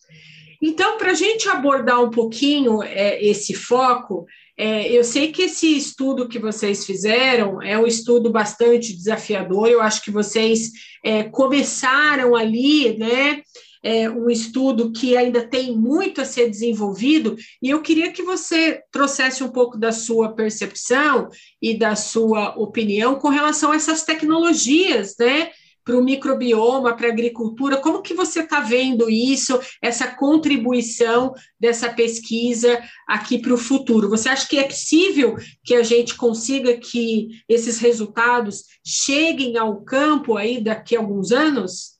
Então, 0.61 0.99
para 0.99 1.13
a 1.13 1.15
gente 1.15 1.49
abordar 1.49 2.03
um 2.03 2.11
pouquinho 2.11 2.83
é, 2.83 3.25
esse 3.25 3.55
foco, 3.55 4.27
é, 4.61 4.91
eu 4.91 5.05
sei 5.05 5.31
que 5.31 5.43
esse 5.43 5.77
estudo 5.77 6.29
que 6.29 6.41
vocês 6.41 6.85
fizeram 6.85 7.63
é 7.63 7.79
um 7.79 7.87
estudo 7.87 8.29
bastante 8.29 8.93
desafiador. 8.93 9.69
Eu 9.69 9.81
acho 9.81 10.03
que 10.03 10.11
vocês 10.11 10.73
é, 11.05 11.23
começaram 11.23 12.35
ali, 12.35 12.99
né? 12.99 13.41
É 13.81 14.11
um 14.11 14.29
estudo 14.29 14.91
que 14.91 15.17
ainda 15.17 15.47
tem 15.47 15.77
muito 15.77 16.21
a 16.21 16.25
ser 16.25 16.51
desenvolvido, 16.51 17.37
e 17.63 17.71
eu 17.71 17.81
queria 17.81 18.11
que 18.11 18.25
você 18.25 18.83
trouxesse 18.91 19.45
um 19.45 19.49
pouco 19.49 19.79
da 19.79 19.93
sua 19.93 20.35
percepção 20.35 21.29
e 21.63 21.79
da 21.79 21.95
sua 21.95 22.59
opinião 22.59 23.15
com 23.15 23.29
relação 23.29 23.71
a 23.71 23.77
essas 23.77 24.03
tecnologias, 24.03 25.15
né? 25.17 25.51
Para 25.89 25.97
o 25.97 26.05
microbioma, 26.05 26.95
para 26.95 27.07
a 27.07 27.11
agricultura, 27.11 27.79
como 27.79 28.03
que 28.03 28.13
você 28.13 28.41
está 28.41 28.61
vendo 28.61 29.09
isso, 29.09 29.59
essa 29.81 30.07
contribuição 30.07 31.33
dessa 31.59 31.89
pesquisa 31.89 32.79
aqui 33.09 33.39
para 33.39 33.55
o 33.55 33.57
futuro? 33.57 34.11
Você 34.11 34.29
acha 34.29 34.47
que 34.47 34.59
é 34.59 34.65
possível 34.65 35.37
que 35.65 35.75
a 35.75 35.83
gente 35.83 36.15
consiga 36.15 36.77
que 36.77 37.29
esses 37.49 37.79
resultados 37.79 38.65
cheguem 38.85 39.57
ao 39.57 39.81
campo 39.81 40.37
aí 40.37 40.63
daqui 40.63 40.95
a 40.95 41.01
alguns 41.01 41.33
anos? 41.33 41.97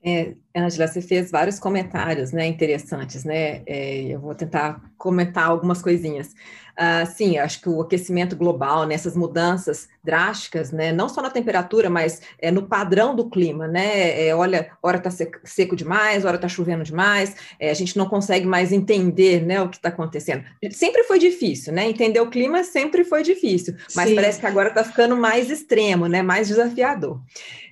É, 0.00 0.36
Angela, 0.54 0.86
você 0.86 1.02
fez 1.02 1.28
vários 1.28 1.58
comentários, 1.58 2.30
né, 2.30 2.46
interessantes, 2.46 3.24
né? 3.24 3.64
É, 3.66 4.02
eu 4.04 4.20
vou 4.20 4.34
tentar 4.34 4.80
comentar 4.96 5.48
algumas 5.48 5.82
coisinhas. 5.82 6.32
Uh, 6.80 7.06
sim, 7.14 7.36
acho 7.36 7.60
que 7.60 7.68
o 7.68 7.82
aquecimento 7.82 8.34
global, 8.34 8.86
nessas 8.86 9.14
né, 9.14 9.20
mudanças 9.20 9.86
drásticas, 10.02 10.72
né, 10.72 10.92
não 10.92 11.10
só 11.10 11.20
na 11.20 11.28
temperatura, 11.28 11.90
mas 11.90 12.22
é, 12.38 12.50
no 12.50 12.62
padrão 12.62 13.14
do 13.14 13.28
clima, 13.28 13.68
né? 13.68 14.28
É, 14.28 14.34
olha, 14.34 14.70
hora 14.82 14.96
está 14.96 15.10
seco 15.44 15.76
demais, 15.76 16.24
hora 16.24 16.36
está 16.36 16.48
chovendo 16.48 16.82
demais, 16.82 17.36
é, 17.58 17.70
a 17.70 17.74
gente 17.74 17.98
não 17.98 18.08
consegue 18.08 18.46
mais 18.46 18.72
entender, 18.72 19.44
né, 19.44 19.60
o 19.60 19.68
que 19.68 19.76
está 19.76 19.90
acontecendo. 19.90 20.42
Sempre 20.70 21.04
foi 21.04 21.18
difícil, 21.18 21.70
né? 21.70 21.86
Entender 21.86 22.20
o 22.20 22.30
clima 22.30 22.64
sempre 22.64 23.04
foi 23.04 23.22
difícil, 23.22 23.74
mas 23.94 24.08
sim. 24.08 24.14
parece 24.14 24.40
que 24.40 24.46
agora 24.46 24.70
está 24.70 24.82
ficando 24.82 25.14
mais 25.14 25.50
extremo, 25.50 26.06
né? 26.06 26.22
Mais 26.22 26.48
desafiador. 26.48 27.20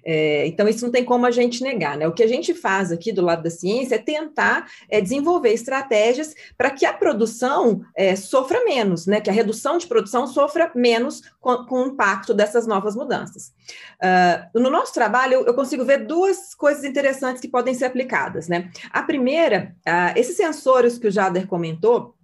É, 0.05 0.47
então, 0.47 0.69
isso 0.69 0.85
não 0.85 0.93
tem 0.93 1.05
como 1.05 1.27
a 1.27 1.31
gente 1.31 1.63
negar, 1.63 1.97
né? 1.97 2.07
O 2.07 2.13
que 2.13 2.23
a 2.23 2.29
gente 2.29 2.55
faz 2.55 2.91
aqui 2.93 3.13
do 3.13 3.23
lado 3.23 3.43
da 3.43 3.51
ciência 3.51 3.97
é 3.97 3.99
tentar 3.99 4.67
é, 4.89 5.01
desenvolver 5.01 5.53
estratégias 5.53 6.35
para 6.57 6.71
que 6.71 6.87
a 6.87 6.93
produção 6.93 7.83
é, 7.97 8.17
sofra 8.17 8.65
menos, 8.65 9.07
né? 9.07 9.21
Que 9.21 9.31
a 9.31 9.33
redução 9.33 9.79
de 9.79 9.87
produção 9.87 10.27
sofra 10.27 10.71
menos 10.75 11.23
com, 11.41 11.65
com 11.67 11.83
o 11.83 11.87
impacto 11.89 12.35
dessas 12.35 12.67
novas 12.67 12.95
mudanças. 12.95 13.53
Uh, 14.03 14.61
no 14.61 14.71
nosso 14.71 14.93
trabalho, 14.95 15.45
eu 15.47 15.55
consigo 15.55 15.85
ver 15.85 16.07
duas 16.07 16.55
coisas 16.55 16.85
interessantes 16.85 17.41
que 17.41 17.49
podem 17.49 17.75
ser 17.75 17.85
aplicadas, 17.85 18.49
né? 18.49 18.71
A 18.91 19.03
primeira, 19.03 19.75
uh, 19.87 20.19
esses 20.19 20.37
sensores 20.37 20.99
que 20.99 21.09
o 21.09 21.11
Jader 21.11 21.47
comentou, 21.47 22.15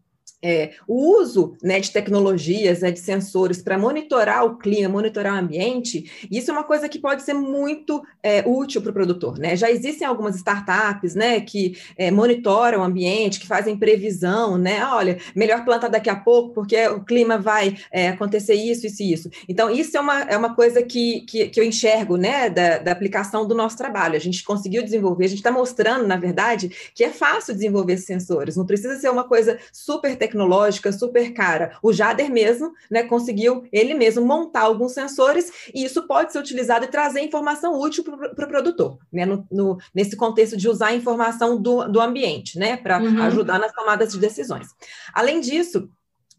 é, 0.45 0.73
o 0.87 1.19
uso 1.19 1.57
né, 1.63 1.81
de 1.81 1.91
tecnologias, 1.91 2.81
né, 2.81 2.91
de 2.91 3.01
sensores 3.01 3.63
para 3.63 3.79
monitorar 3.79 4.45
o 4.45 4.59
clima, 4.59 4.91
monitorar 4.91 5.35
o 5.35 5.39
ambiente, 5.39 6.29
isso 6.31 6.51
é 6.51 6.53
uma 6.53 6.65
coisa 6.65 6.87
que 6.87 6.99
pode 6.99 7.23
ser 7.23 7.33
muito 7.33 8.05
é, 8.23 8.45
útil 8.47 8.83
para 8.83 8.91
o 8.91 8.93
produtor. 8.93 9.39
Né? 9.39 9.57
Já 9.57 9.71
existem 9.71 10.07
algumas 10.07 10.37
startups 10.37 11.15
né, 11.15 11.41
que 11.41 11.79
é, 11.97 12.11
monitoram 12.11 12.81
o 12.81 12.85
ambiente, 12.85 13.41
que 13.41 13.47
fazem 13.47 13.79
previsão, 13.79 14.59
né? 14.59 14.85
Olha, 14.85 15.17
melhor 15.35 15.65
plantar 15.65 15.89
daqui 15.89 16.11
a 16.11 16.17
pouco, 16.17 16.53
porque 16.53 16.87
o 16.89 17.01
clima 17.03 17.39
vai 17.39 17.79
é, 17.91 18.09
acontecer 18.09 18.55
isso, 18.55 18.87
isso 18.87 19.03
e 19.03 19.13
isso. 19.13 19.31
Então, 19.49 19.71
isso 19.71 19.97
é 19.97 20.01
uma, 20.01 20.21
é 20.23 20.37
uma 20.37 20.55
coisa 20.55 20.83
que, 20.83 21.23
que, 21.23 21.49
que 21.49 21.59
eu 21.59 21.65
enxergo 21.65 22.19
né, 22.19 22.51
da, 22.51 22.79
da 22.79 22.93
aplicação 22.93 23.49
do 23.49 23.55
nosso 23.55 23.79
trabalho. 23.79 24.15
A 24.15 24.21
gente 24.21 24.45
conseguiu 24.45 24.83
desenvolver, 24.83 25.25
a 25.25 25.29
gente 25.29 25.39
está 25.39 25.51
mostrando, 25.51 26.07
na 26.07 26.17
verdade, 26.17 26.71
que 26.95 27.03
é 27.03 27.11
fácil 27.11 27.55
desenvolver 27.55 27.97
sensores, 27.97 28.57
não 28.57 28.67
precisa 28.67 28.99
ser 28.99 29.09
uma 29.09 29.25
coisa 29.25 29.59
super 29.73 30.15
tecnológica 30.17 30.34
tecnológica 30.35 30.93
super 30.93 31.33
cara. 31.33 31.79
O 31.81 31.93
Jader 31.93 32.31
mesmo, 32.31 32.73
né, 32.91 33.05
conseguiu 33.05 33.65
ele 33.73 33.95
mesmo 33.95 34.27
montar 34.27 34.63
alguns 34.63 34.93
sensores 34.93 35.71
e 35.73 35.85
isso 35.85 36.07
pode 36.07 36.33
ser 36.33 36.41
utilizado 36.41 36.85
e 36.85 36.89
trazer 36.89 37.21
informação 37.21 37.81
útil 37.81 38.03
para 38.03 38.15
o 38.15 38.35
pro 38.35 38.49
produtor, 38.49 38.99
né, 39.13 39.25
no, 39.25 39.47
no, 39.51 39.79
nesse 39.95 40.17
contexto 40.17 40.57
de 40.57 40.69
usar 40.69 40.89
a 40.89 40.95
informação 40.95 41.61
do, 41.61 41.89
do 41.89 42.01
ambiente, 42.01 42.59
né, 42.59 42.77
para 42.77 43.01
uhum. 43.01 43.23
ajudar 43.23 43.59
nas 43.59 43.73
tomadas 43.73 44.13
de 44.13 44.19
decisões. 44.19 44.69
Além 45.15 45.41
disso, 45.41 45.89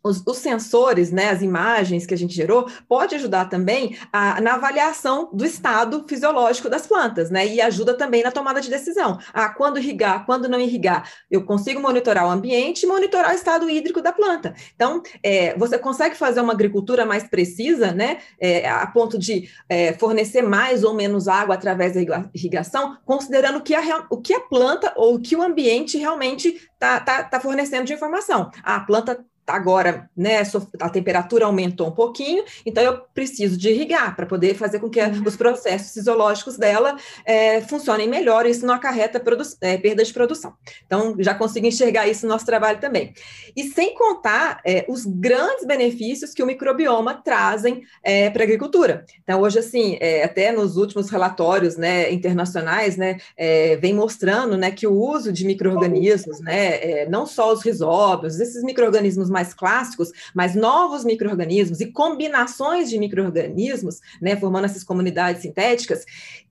os, 0.05 0.21
os, 0.25 0.37
sensores, 0.37 1.11
né, 1.11 1.31
as 1.31 1.41
imagens 1.41 2.05
que 2.05 2.13
a 2.13 2.17
gente 2.17 2.35
gerou, 2.35 2.69
pode 2.87 3.15
ajudar 3.15 3.45
também 3.45 3.97
a, 4.13 4.39
na 4.39 4.53
avaliação 4.53 5.31
do 5.33 5.43
estado 5.43 6.05
fisiológico 6.07 6.69
das 6.69 6.85
plantas, 6.85 7.31
né, 7.31 7.47
e 7.47 7.59
ajuda 7.59 7.95
também 7.95 8.21
na 8.21 8.31
tomada 8.31 8.61
de 8.61 8.69
decisão. 8.69 9.17
Ah, 9.33 9.49
quando 9.49 9.79
irrigar, 9.79 10.23
quando 10.27 10.47
não 10.47 10.59
irrigar, 10.59 11.09
eu 11.29 11.43
consigo 11.43 11.81
monitorar 11.81 12.27
o 12.27 12.29
ambiente 12.29 12.83
e 12.83 12.87
monitorar 12.87 13.31
o 13.31 13.35
estado 13.35 13.67
hídrico 13.67 13.99
da 13.99 14.13
planta. 14.13 14.53
Então, 14.75 15.01
é, 15.23 15.57
você 15.57 15.79
consegue 15.79 16.15
fazer 16.15 16.39
uma 16.39 16.53
agricultura 16.53 17.03
mais 17.03 17.23
precisa, 17.27 17.91
né, 17.91 18.19
é, 18.39 18.69
a 18.69 18.85
ponto 18.85 19.17
de 19.17 19.49
é, 19.67 19.93
fornecer 19.93 20.43
mais 20.43 20.83
ou 20.83 20.93
menos 20.93 21.27
água 21.27 21.55
através 21.55 21.93
da 21.93 22.29
irrigação, 22.33 22.97
considerando 23.03 23.59
que 23.61 23.73
a, 23.73 24.05
o 24.11 24.21
que 24.21 24.35
a 24.35 24.39
planta 24.39 24.93
ou 24.95 25.15
o 25.15 25.19
que 25.19 25.35
o 25.35 25.41
ambiente 25.41 25.97
realmente 25.97 26.69
está 26.73 26.99
tá, 26.99 27.23
tá 27.23 27.39
fornecendo 27.39 27.85
de 27.85 27.93
informação. 27.93 28.51
a 28.63 28.79
planta 28.81 29.25
agora, 29.47 30.10
né, 30.15 30.41
a 30.79 30.89
temperatura 30.89 31.45
aumentou 31.45 31.88
um 31.88 31.91
pouquinho, 31.91 32.43
então 32.65 32.84
eu 32.84 32.99
preciso 33.13 33.58
de 33.58 33.69
irrigar 33.69 34.15
para 34.15 34.25
poder 34.25 34.55
fazer 34.55 34.79
com 34.79 34.89
que 34.89 35.01
uhum. 35.01 35.23
os 35.25 35.36
processos 35.36 35.93
fisiológicos 35.93 36.58
dela 36.58 36.95
é, 37.25 37.62
funcionem 37.62 38.08
melhor, 38.08 38.45
e 38.45 38.51
isso 38.51 38.65
não 38.65 38.73
acarreta 38.73 39.21
é, 39.62 39.77
perda 39.77 40.03
de 40.03 40.13
produção. 40.13 40.53
Então, 40.86 41.15
já 41.19 41.34
consigo 41.34 41.67
enxergar 41.67 42.08
isso 42.08 42.25
no 42.25 42.31
nosso 42.31 42.45
trabalho 42.45 42.79
também. 42.79 43.13
E 43.55 43.63
sem 43.63 43.93
contar 43.93 44.62
é, 44.65 44.86
os 44.88 45.05
grandes 45.05 45.65
benefícios 45.65 46.34
que 46.34 46.41
o 46.41 46.45
microbioma 46.45 47.13
trazem 47.13 47.84
é, 48.03 48.29
para 48.29 48.43
a 48.43 48.45
agricultura. 48.45 49.05
Então, 49.23 49.41
hoje, 49.41 49.60
assim, 49.60 49.97
é, 49.99 50.23
até 50.23 50.51
nos 50.51 50.77
últimos 50.77 51.10
relatórios 51.10 51.77
né, 51.77 52.12
internacionais, 52.12 52.97
né, 52.97 53.17
é, 53.38 53.75
vem 53.77 53.93
mostrando 53.93 54.58
né, 54.58 54.71
que 54.71 54.88
o 54.88 54.93
uso 54.93 55.31
de 55.31 55.45
micro-organismos, 55.45 56.39
né, 56.39 57.05
não 57.05 57.25
só 57.25 57.51
os 57.53 57.63
risóbios, 57.63 58.39
esses 58.39 58.63
micro-organismos 58.63 59.29
mais 59.36 59.54
clássicos, 59.54 60.12
mas 60.34 60.56
novos 60.56 61.06
micro-organismos 61.06 61.82
e 61.82 61.91
combinações 61.91 62.89
de 62.89 62.98
micro-organismos, 62.98 64.00
né, 64.21 64.36
formando 64.36 64.65
essas 64.65 64.84
comunidades 64.84 65.41
sintéticas, 65.41 66.04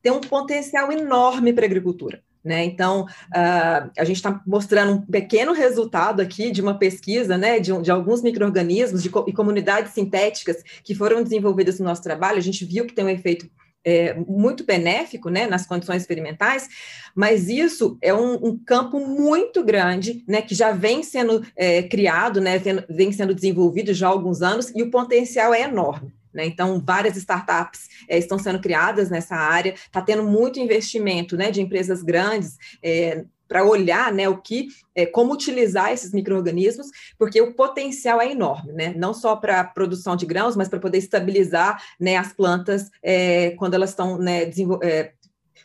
tem 0.03 0.12
um 0.12 0.20
potencial 0.20 0.92
enorme 0.92 1.53
para 1.53 1.64
a 1.64 1.66
agricultura. 1.66 2.23
Né? 2.44 2.62
Então, 2.62 3.05
uh, 3.05 3.90
a 3.99 4.05
gente 4.05 4.16
está 4.16 4.42
mostrando 4.47 4.92
um 4.92 5.01
pequeno 5.01 5.55
resultado 5.55 6.20
aqui 6.20 6.51
de 6.51 6.61
uma 6.61 6.79
pesquisa 6.79 7.38
né, 7.38 7.59
de, 7.59 7.73
de 7.81 7.90
alguns 7.90 8.23
micro-organismos 8.23 9.03
e 9.07 9.33
comunidades 9.33 9.94
sintéticas 9.94 10.62
que 10.85 10.94
foram 10.94 11.23
desenvolvidas 11.23 11.79
no 11.79 11.87
nosso 11.87 12.03
trabalho. 12.03 12.37
A 12.37 12.42
gente 12.42 12.66
viu 12.66 12.85
que 12.85 12.92
tem 12.92 13.03
um 13.03 13.09
efeito 13.09 13.49
é, 13.85 14.14
muito 14.14 14.64
benéfico 14.64 15.29
né, 15.29 15.47
nas 15.47 15.66
condições 15.66 16.03
experimentais, 16.03 16.68
mas 17.14 17.49
isso 17.49 17.99
é 18.01 18.12
um, 18.14 18.35
um 18.35 18.59
campo 18.59 18.99
muito 18.99 19.62
grande, 19.62 20.25
né, 20.27 20.42
que 20.42 20.55
já 20.55 20.73
vem 20.73 21.03
sendo 21.03 21.44
é, 21.55 21.83
criado, 21.83 22.40
né, 22.40 22.61
vem 22.88 23.12
sendo 23.12 23.35
desenvolvido 23.35 23.92
já 23.92 24.07
há 24.07 24.11
alguns 24.11 24.42
anos, 24.42 24.73
e 24.75 24.83
o 24.83 24.90
potencial 24.90 25.53
é 25.53 25.62
enorme. 25.62 26.12
Né? 26.35 26.47
Então, 26.47 26.83
várias 26.85 27.16
startups 27.16 27.88
é, 28.09 28.18
estão 28.18 28.38
sendo 28.38 28.59
criadas 28.59 29.09
nessa 29.09 29.37
área, 29.37 29.75
está 29.75 30.03
tendo 30.03 30.25
muito 30.25 30.59
investimento 30.59 31.37
né, 31.37 31.51
de 31.51 31.62
empresas 31.62 32.03
grandes 32.03 32.59
é, 32.83 33.25
para 33.54 33.64
olhar 33.64 34.12
né, 34.12 34.28
o 34.28 34.36
que, 34.38 34.66
é, 34.96 35.06
como 35.06 35.32
utilizar 35.32 35.92
esses 35.92 36.12
micro-organismos, 36.12 36.88
porque 37.16 37.40
o 37.40 37.54
potencial 37.54 38.20
é 38.20 38.32
enorme, 38.32 38.72
né? 38.72 38.92
Não 38.96 39.14
só 39.14 39.36
para 39.36 39.60
a 39.60 39.64
produção 39.64 40.16
de 40.16 40.26
grãos, 40.26 40.56
mas 40.56 40.68
para 40.68 40.80
poder 40.80 40.98
estabilizar 40.98 41.80
né, 42.00 42.16
as 42.16 42.32
plantas 42.32 42.90
é, 43.00 43.52
quando 43.52 43.74
elas 43.74 43.90
estão 43.90 44.18
né, 44.18 44.50
é, 44.82 45.12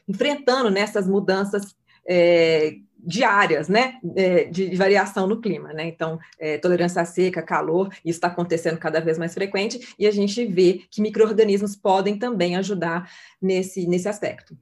enfrentando 0.07 0.69
nessas 0.69 1.07
né, 1.07 1.11
mudanças 1.11 1.75
é, 2.07 2.75
diárias, 2.99 3.67
né, 3.67 3.95
é, 4.15 4.43
de, 4.43 4.69
de, 4.69 4.75
variação 4.75 5.25
no 5.25 5.41
clima, 5.41 5.73
né, 5.73 5.87
então, 5.87 6.19
é, 6.37 6.59
tolerância 6.59 7.01
à 7.01 7.05
seca, 7.05 7.41
calor, 7.41 7.89
isso 8.05 8.17
está 8.17 8.27
acontecendo 8.27 8.77
cada 8.77 8.99
vez 8.99 9.17
mais 9.17 9.33
frequente, 9.33 9.95
e 9.97 10.05
a 10.05 10.11
gente 10.11 10.45
vê 10.45 10.81
que 10.91 11.01
micro-organismos 11.01 11.75
podem 11.75 12.19
também 12.19 12.55
ajudar 12.55 13.09
nesse, 13.41 13.87
nesse 13.87 14.07
aspecto. 14.07 14.55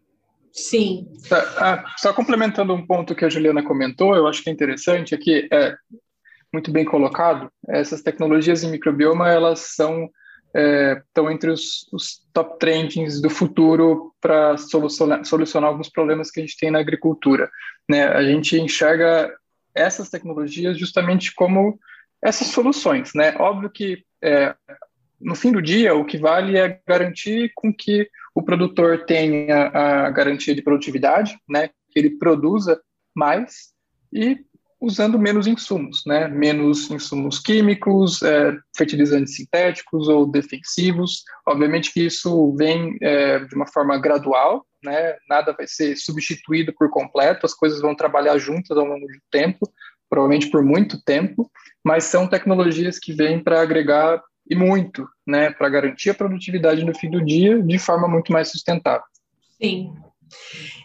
Sim. 0.51 1.07
Ah, 1.57 1.83
só 1.97 2.13
complementando 2.13 2.73
um 2.73 2.86
ponto 2.86 3.15
que 3.15 3.25
a 3.25 3.29
Juliana 3.29 3.63
comentou, 3.63 4.15
eu 4.15 4.27
acho 4.27 4.43
que 4.43 4.49
é 4.49 4.53
interessante, 4.53 5.13
é 5.13 5.17
que 5.17 5.47
é 5.51 5.75
muito 6.51 6.71
bem 6.71 6.86
colocado, 6.86 7.51
essas 7.67 8.01
tecnologias 8.01 8.63
em 8.63 8.71
microbioma, 8.71 9.29
elas 9.29 9.60
são 9.75 10.10
é, 10.55 11.01
estão 11.05 11.29
entre 11.29 11.51
os, 11.51 11.88
os, 11.91 12.25
top 12.33 12.57
trendings 12.57 13.21
do 13.21 13.29
futuro 13.29 14.13
para 14.21 14.57
solucionar, 14.57 15.23
solucionar, 15.25 15.69
alguns 15.69 15.89
problemas 15.89 16.31
que 16.31 16.39
a 16.39 16.43
gente 16.43 16.57
tem 16.57 16.71
na 16.71 16.79
agricultura. 16.79 17.49
Né? 17.88 18.05
A 18.07 18.23
gente 18.23 18.60
enxerga 18.60 19.31
essas 19.75 20.10
tecnologias 20.10 20.77
justamente 20.77 21.33
como 21.36 21.77
essas 22.23 22.47
soluções. 22.47 23.13
Né? 23.13 23.36
Óbvio 23.38 23.69
que, 23.69 24.03
é, 24.23 24.55
no 25.19 25.36
fim 25.36 25.51
do 25.51 25.62
dia, 25.62 25.95
o 25.95 26.06
que 26.06 26.17
vale 26.17 26.58
é 26.58 26.80
garantir 26.88 27.51
com 27.56 27.73
que 27.73 28.08
o 28.36 28.43
produtor 28.43 29.06
tenha 29.06 29.67
a 29.73 30.10
garantia 30.10 30.53
de 30.53 30.62
produtividade, 30.62 31.38
né, 31.49 31.69
que 31.89 31.99
ele 31.99 32.17
produza 32.17 32.80
mais 33.15 33.73
e 34.13 34.38
usando 34.80 35.17
menos 35.17 35.47
insumos, 35.47 36.03
né, 36.06 36.27
menos 36.27 36.91
insumos 36.91 37.39
químicos, 37.39 38.21
é, 38.21 38.56
fertilizantes 38.77 39.36
sintéticos 39.36 40.08
ou 40.08 40.30
defensivos. 40.30 41.23
Obviamente 41.47 41.91
que 41.91 42.06
isso 42.06 42.56
vem 42.56 42.95
é, 43.01 43.39
de 43.39 43.56
uma 43.56 43.65
forma 43.65 43.97
gradual, 43.97 44.65
né, 44.84 45.15
nada 45.27 45.51
vai 45.51 45.65
ser 45.67 45.95
substituído 45.95 46.71
por 46.77 46.91
completo, 46.91 47.45
as 47.45 47.56
coisas 47.56 47.82
vão 47.82 47.95
trabalhar 47.95 48.38
juntas 48.38 48.77
ao 48.77 48.86
longo 48.86 49.08
do 49.08 49.19
tempo, 49.32 49.67
provavelmente 50.08 50.51
por 50.51 50.63
muito 50.63 51.03
tempo, 51.03 51.49
mas 51.84 52.03
são 52.03 52.27
tecnologias 52.27 52.99
que 52.99 53.13
vêm 53.13 53.43
para 53.43 53.62
agregar 53.62 54.21
e 54.49 54.55
muito, 54.55 55.07
né, 55.25 55.49
para 55.51 55.69
garantir 55.69 56.10
a 56.10 56.13
produtividade 56.13 56.83
no 56.83 56.97
fim 56.97 57.10
do 57.10 57.23
dia 57.23 57.62
de 57.62 57.77
forma 57.77 58.07
muito 58.07 58.31
mais 58.31 58.49
sustentável. 58.49 59.05
Sim. 59.62 59.93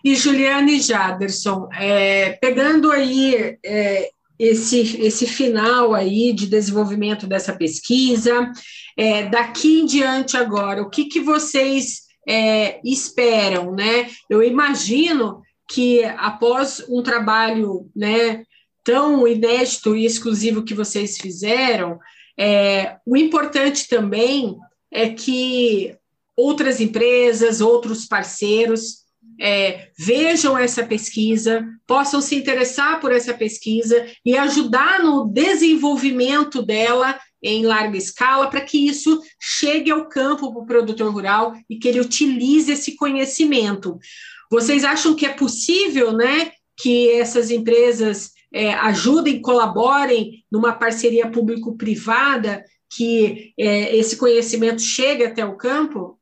E 0.04 0.14
Juliane 0.14 0.80
Jaderson, 0.80 1.68
é, 1.74 2.32
pegando 2.32 2.90
aí 2.90 3.56
é, 3.64 4.10
esse, 4.38 5.00
esse 5.00 5.26
final 5.26 5.94
aí 5.94 6.32
de 6.32 6.46
desenvolvimento 6.46 7.26
dessa 7.26 7.52
pesquisa, 7.52 8.50
é, 8.96 9.28
daqui 9.28 9.80
em 9.80 9.86
diante 9.86 10.36
agora, 10.36 10.82
o 10.82 10.90
que, 10.90 11.04
que 11.04 11.20
vocês 11.20 12.02
é, 12.28 12.80
esperam, 12.84 13.72
né? 13.72 14.08
Eu 14.28 14.42
imagino 14.42 15.40
que 15.68 16.04
após 16.04 16.84
um 16.88 17.02
trabalho, 17.02 17.88
né, 17.94 18.44
tão 18.84 19.26
inédito 19.26 19.96
e 19.96 20.04
exclusivo 20.04 20.64
que 20.64 20.74
vocês 20.74 21.18
fizeram, 21.18 21.98
é, 22.38 22.96
o 23.06 23.16
importante 23.16 23.88
também 23.88 24.56
é 24.90 25.10
que 25.10 25.96
outras 26.36 26.80
empresas, 26.80 27.60
outros 27.60 28.06
parceiros 28.06 29.02
é, 29.40 29.88
vejam 29.98 30.56
essa 30.56 30.84
pesquisa, 30.84 31.64
possam 31.86 32.20
se 32.20 32.36
interessar 32.36 33.00
por 33.00 33.12
essa 33.12 33.34
pesquisa 33.34 34.06
e 34.24 34.36
ajudar 34.36 35.02
no 35.02 35.26
desenvolvimento 35.26 36.62
dela 36.62 37.18
em 37.42 37.66
larga 37.66 37.96
escala 37.98 38.48
para 38.48 38.60
que 38.60 38.86
isso 38.86 39.20
chegue 39.40 39.90
ao 39.90 40.08
campo 40.08 40.52
para 40.52 40.62
o 40.62 40.66
produtor 40.66 41.12
rural 41.12 41.54
e 41.68 41.76
que 41.76 41.88
ele 41.88 42.00
utilize 42.00 42.70
esse 42.70 42.94
conhecimento. 42.94 43.98
Vocês 44.50 44.84
acham 44.84 45.14
que 45.14 45.26
é 45.26 45.30
possível, 45.30 46.12
né, 46.12 46.52
que 46.76 47.10
essas 47.10 47.50
empresas 47.50 48.31
é, 48.52 48.74
ajudem, 48.74 49.40
colaborem 49.40 50.44
numa 50.50 50.72
parceria 50.72 51.30
público-privada, 51.30 52.64
que 52.94 53.52
é, 53.58 53.96
esse 53.96 54.16
conhecimento 54.16 54.82
chegue 54.82 55.24
até 55.24 55.44
o 55.44 55.56
campo? 55.56 56.18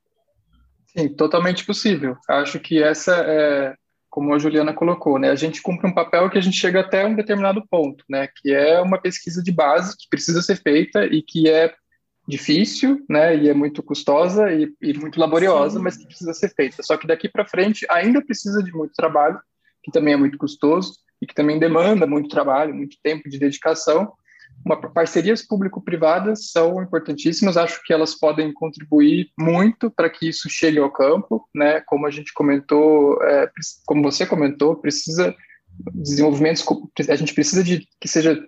Sim, 0.86 1.08
totalmente 1.08 1.64
possível. 1.64 2.16
Acho 2.28 2.60
que 2.60 2.82
essa 2.82 3.14
é, 3.26 3.74
como 4.08 4.34
a 4.34 4.38
Juliana 4.38 4.72
colocou, 4.72 5.18
né? 5.18 5.30
A 5.30 5.36
gente 5.36 5.62
cumpre 5.62 5.88
um 5.88 5.94
papel 5.94 6.28
que 6.28 6.38
a 6.38 6.40
gente 6.40 6.56
chega 6.56 6.80
até 6.80 7.06
um 7.06 7.14
determinado 7.14 7.62
ponto, 7.70 8.04
né? 8.08 8.28
Que 8.36 8.52
é 8.52 8.80
uma 8.80 9.00
pesquisa 9.00 9.42
de 9.42 9.52
base 9.52 9.96
que 9.96 10.08
precisa 10.08 10.42
ser 10.42 10.56
feita 10.56 11.04
e 11.06 11.22
que 11.22 11.48
é 11.48 11.72
difícil, 12.26 13.04
né? 13.08 13.36
E 13.36 13.48
é 13.48 13.54
muito 13.54 13.82
custosa 13.82 14.52
e, 14.52 14.72
e 14.80 14.94
muito 14.94 15.18
laboriosa, 15.18 15.78
Sim. 15.78 15.84
mas 15.84 15.96
que 15.96 16.06
precisa 16.06 16.34
ser 16.34 16.52
feita. 16.54 16.82
Só 16.82 16.96
que 16.96 17.06
daqui 17.06 17.28
para 17.28 17.46
frente 17.46 17.86
ainda 17.88 18.24
precisa 18.24 18.62
de 18.62 18.72
muito 18.72 18.94
trabalho, 18.94 19.40
que 19.82 19.92
também 19.92 20.14
é 20.14 20.16
muito 20.16 20.38
custoso 20.38 20.92
e 21.20 21.26
que 21.26 21.34
também 21.34 21.58
demanda 21.58 22.06
muito 22.06 22.28
trabalho, 22.28 22.74
muito 22.74 22.96
tempo 23.02 23.28
de 23.28 23.38
dedicação 23.38 24.12
uma, 24.64 24.76
parcerias 24.76 25.42
público-privadas 25.42 26.50
são 26.50 26.82
importantíssimas, 26.82 27.56
acho 27.56 27.82
que 27.82 27.92
elas 27.92 28.14
podem 28.14 28.52
contribuir 28.52 29.30
muito 29.38 29.90
para 29.90 30.10
que 30.10 30.28
isso 30.28 30.48
chegue 30.50 30.78
ao 30.78 30.90
campo, 30.90 31.48
né? 31.54 31.80
Como 31.86 32.06
a 32.06 32.10
gente 32.10 32.32
comentou, 32.32 33.22
é, 33.22 33.50
como 33.86 34.02
você 34.02 34.26
comentou, 34.26 34.76
precisa 34.76 35.34
desenvolvimentos, 35.94 36.64
a 37.08 37.16
gente 37.16 37.32
precisa 37.32 37.64
de 37.64 37.86
que 37.98 38.06
seja, 38.06 38.38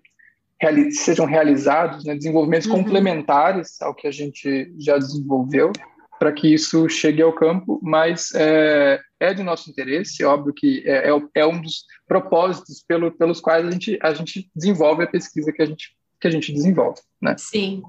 reali, 0.61 0.93
sejam 0.93 1.25
realizados 1.25 2.05
né, 2.05 2.15
desenvolvimentos 2.15 2.67
uhum. 2.67 2.77
complementares 2.77 3.81
ao 3.81 3.95
que 3.95 4.07
a 4.07 4.11
gente 4.11 4.73
já 4.79 4.99
desenvolveu 4.99 5.73
para 6.19 6.33
que 6.33 6.53
isso 6.53 6.89
chegue 6.89 7.23
ao 7.23 7.33
campo, 7.33 7.81
mas 7.83 8.33
é, 8.35 9.01
é 9.23 9.33
de 9.33 9.43
nosso 9.43 9.71
interesse, 9.71 10.25
óbvio 10.25 10.53
que 10.53 10.83
é, 10.85 11.11
é, 11.11 11.23
é 11.35 11.47
um 11.47 11.61
dos 11.61 11.85
propósitos 12.07 12.83
pelo, 12.87 13.13
pelos 13.13 13.41
quais 13.41 13.67
a 13.67 13.71
gente, 13.71 13.99
a 14.03 14.13
gente 14.13 14.51
desenvolve 14.55 15.05
a 15.05 15.07
pesquisa 15.07 15.53
que 15.53 15.63
a 15.63 15.67
gente 15.67 15.97
que 16.21 16.29
a 16.29 16.31
gente 16.31 16.53
desenvolve, 16.53 17.01
né? 17.21 17.35
Sim. 17.37 17.83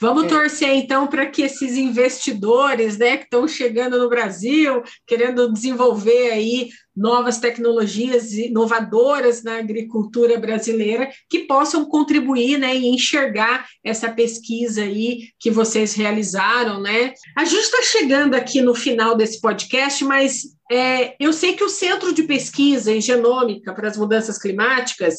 Vamos 0.00 0.24
é. 0.24 0.28
torcer 0.28 0.70
então 0.70 1.06
para 1.06 1.26
que 1.26 1.42
esses 1.42 1.76
investidores, 1.76 2.98
né, 2.98 3.16
que 3.16 3.24
estão 3.24 3.46
chegando 3.46 3.98
no 3.98 4.08
Brasil, 4.08 4.82
querendo 5.06 5.52
desenvolver 5.52 6.30
aí 6.30 6.70
novas 6.96 7.38
tecnologias 7.38 8.32
inovadoras 8.32 9.42
na 9.42 9.58
agricultura 9.58 10.38
brasileira, 10.38 11.08
que 11.28 11.40
possam 11.40 11.84
contribuir, 11.84 12.58
né, 12.58 12.76
e 12.76 12.88
enxergar 12.88 13.66
essa 13.82 14.10
pesquisa 14.10 14.82
aí 14.82 15.28
que 15.38 15.50
vocês 15.50 15.94
realizaram, 15.94 16.80
né? 16.80 17.12
A 17.36 17.44
gente 17.44 17.62
está 17.62 17.82
chegando 17.82 18.34
aqui 18.34 18.60
no 18.60 18.74
final 18.74 19.16
desse 19.16 19.40
podcast, 19.40 20.04
mas 20.04 20.42
é, 20.70 21.16
eu 21.18 21.32
sei 21.32 21.54
que 21.54 21.64
o 21.64 21.68
Centro 21.68 22.12
de 22.12 22.22
Pesquisa 22.22 22.92
em 22.92 23.00
Genômica 23.00 23.74
para 23.74 23.88
as 23.88 23.96
Mudanças 23.96 24.38
Climáticas, 24.38 25.16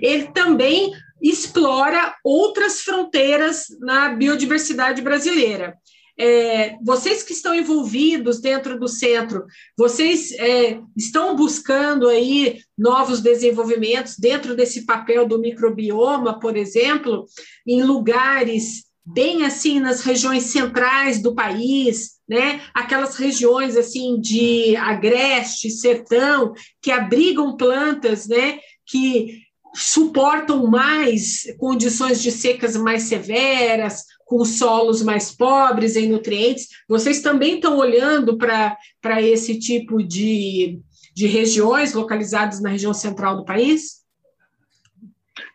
ele 0.00 0.28
também 0.28 0.92
explora 1.20 2.14
outras 2.22 2.80
fronteiras 2.80 3.66
na 3.80 4.10
biodiversidade 4.10 5.02
brasileira. 5.02 5.76
É, 6.18 6.76
vocês 6.82 7.22
que 7.22 7.32
estão 7.32 7.54
envolvidos 7.54 8.40
dentro 8.40 8.78
do 8.80 8.88
centro, 8.88 9.44
vocês 9.76 10.32
é, 10.32 10.80
estão 10.96 11.36
buscando 11.36 12.08
aí 12.08 12.60
novos 12.76 13.20
desenvolvimentos 13.20 14.16
dentro 14.18 14.56
desse 14.56 14.86
papel 14.86 15.26
do 15.28 15.38
microbioma, 15.38 16.40
por 16.40 16.56
exemplo, 16.56 17.26
em 17.66 17.82
lugares 17.82 18.86
bem 19.04 19.44
assim 19.44 19.78
nas 19.78 20.00
regiões 20.02 20.44
centrais 20.44 21.20
do 21.22 21.34
país, 21.34 22.16
né? 22.28 22.60
Aquelas 22.74 23.16
regiões 23.16 23.76
assim 23.76 24.20
de 24.20 24.74
agreste, 24.76 25.70
sertão, 25.70 26.54
que 26.82 26.90
abrigam 26.90 27.56
plantas, 27.56 28.26
né? 28.26 28.58
Que 28.84 29.45
suportam 29.76 30.66
mais 30.66 31.44
condições 31.58 32.22
de 32.22 32.32
secas 32.32 32.76
mais 32.76 33.02
severas, 33.04 34.04
com 34.24 34.44
solos 34.44 35.02
mais 35.02 35.30
pobres 35.30 35.94
em 35.96 36.08
nutrientes. 36.08 36.68
Vocês 36.88 37.20
também 37.20 37.56
estão 37.56 37.76
olhando 37.76 38.36
para 38.38 39.22
esse 39.22 39.58
tipo 39.58 40.02
de, 40.02 40.80
de 41.14 41.26
regiões 41.26 41.92
localizadas 41.92 42.60
na 42.60 42.70
região 42.70 42.94
central 42.94 43.36
do 43.36 43.44
país? 43.44 44.02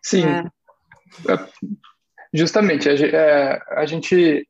Sim. 0.04 0.24
É. 0.24 1.34
é 1.34 1.48
justamente, 2.34 2.88
a, 2.88 2.94
é, 2.94 3.62
a 3.72 3.86
gente 3.86 4.48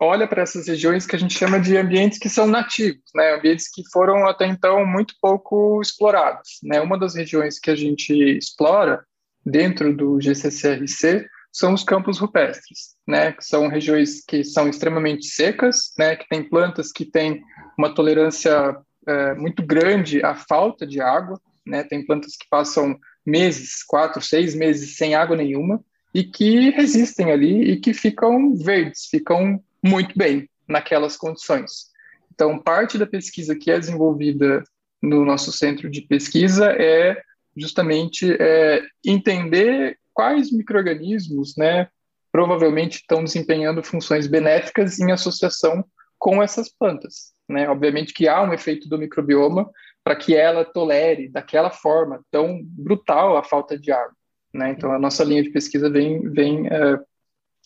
olha 0.00 0.26
para 0.26 0.42
essas 0.42 0.66
regiões 0.66 1.06
que 1.06 1.14
a 1.14 1.18
gente 1.18 1.38
chama 1.38 1.60
de 1.60 1.76
ambientes 1.76 2.18
que 2.18 2.28
são 2.28 2.46
nativos, 2.46 3.04
né? 3.14 3.34
ambientes 3.34 3.70
que 3.70 3.82
foram 3.92 4.26
até 4.26 4.46
então 4.46 4.84
muito 4.86 5.14
pouco 5.20 5.80
explorados. 5.82 6.58
Né? 6.62 6.80
Uma 6.80 6.98
das 6.98 7.14
regiões 7.14 7.58
que 7.58 7.70
a 7.70 7.76
gente 7.76 8.14
explora 8.14 9.04
dentro 9.44 9.94
do 9.96 10.20
GCCRC 10.20 11.26
são 11.52 11.74
os 11.74 11.82
campos 11.82 12.18
rupestres, 12.18 12.94
né? 13.06 13.32
que 13.32 13.44
são 13.44 13.68
regiões 13.68 14.24
que 14.24 14.44
são 14.44 14.68
extremamente 14.68 15.26
secas, 15.26 15.92
né? 15.98 16.14
que 16.16 16.28
têm 16.28 16.48
plantas 16.48 16.92
que 16.92 17.04
têm 17.04 17.42
uma 17.76 17.94
tolerância 17.94 18.76
é, 19.06 19.34
muito 19.34 19.64
grande 19.64 20.24
à 20.24 20.34
falta 20.34 20.86
de 20.86 21.00
água, 21.00 21.40
né? 21.66 21.82
tem 21.82 22.04
plantas 22.04 22.36
que 22.36 22.48
passam 22.48 22.98
meses, 23.26 23.82
quatro, 23.82 24.22
seis 24.22 24.54
meses 24.54 24.96
sem 24.96 25.14
água 25.14 25.36
nenhuma, 25.36 25.82
e 26.14 26.24
que 26.24 26.70
resistem 26.70 27.30
ali 27.30 27.72
e 27.72 27.80
que 27.80 27.92
ficam 27.94 28.54
verdes, 28.54 29.06
ficam 29.06 29.62
muito 29.82 30.16
bem 30.16 30.48
naquelas 30.66 31.16
condições. 31.16 31.90
Então, 32.32 32.58
parte 32.58 32.96
da 32.96 33.06
pesquisa 33.06 33.54
que 33.54 33.70
é 33.70 33.78
desenvolvida 33.78 34.62
no 35.02 35.24
nosso 35.24 35.52
centro 35.52 35.90
de 35.90 36.02
pesquisa 36.02 36.66
é 36.72 37.20
justamente 37.56 38.36
é, 38.40 38.82
entender 39.04 39.98
quais 40.12 40.52
microrganismos, 40.52 41.56
né, 41.56 41.88
provavelmente 42.32 42.96
estão 42.96 43.24
desempenhando 43.24 43.82
funções 43.82 44.26
benéficas 44.26 44.98
em 45.00 45.10
associação 45.10 45.84
com 46.18 46.42
essas 46.42 46.68
plantas. 46.68 47.32
Né? 47.48 47.68
Obviamente 47.68 48.12
que 48.12 48.28
há 48.28 48.42
um 48.42 48.52
efeito 48.52 48.88
do 48.88 48.98
microbioma 48.98 49.70
para 50.04 50.16
que 50.16 50.34
ela 50.34 50.64
tolere 50.64 51.28
daquela 51.28 51.70
forma 51.70 52.20
tão 52.30 52.60
brutal 52.62 53.36
a 53.36 53.42
falta 53.42 53.78
de 53.78 53.90
água. 53.90 54.14
Né? 54.52 54.70
Então, 54.70 54.92
a 54.92 54.98
nossa 54.98 55.24
linha 55.24 55.42
de 55.42 55.50
pesquisa 55.50 55.90
vem, 55.90 56.22
vem, 56.30 56.66
uh, 56.66 57.00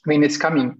vem 0.06 0.18
nesse 0.18 0.38
caminho. 0.38 0.76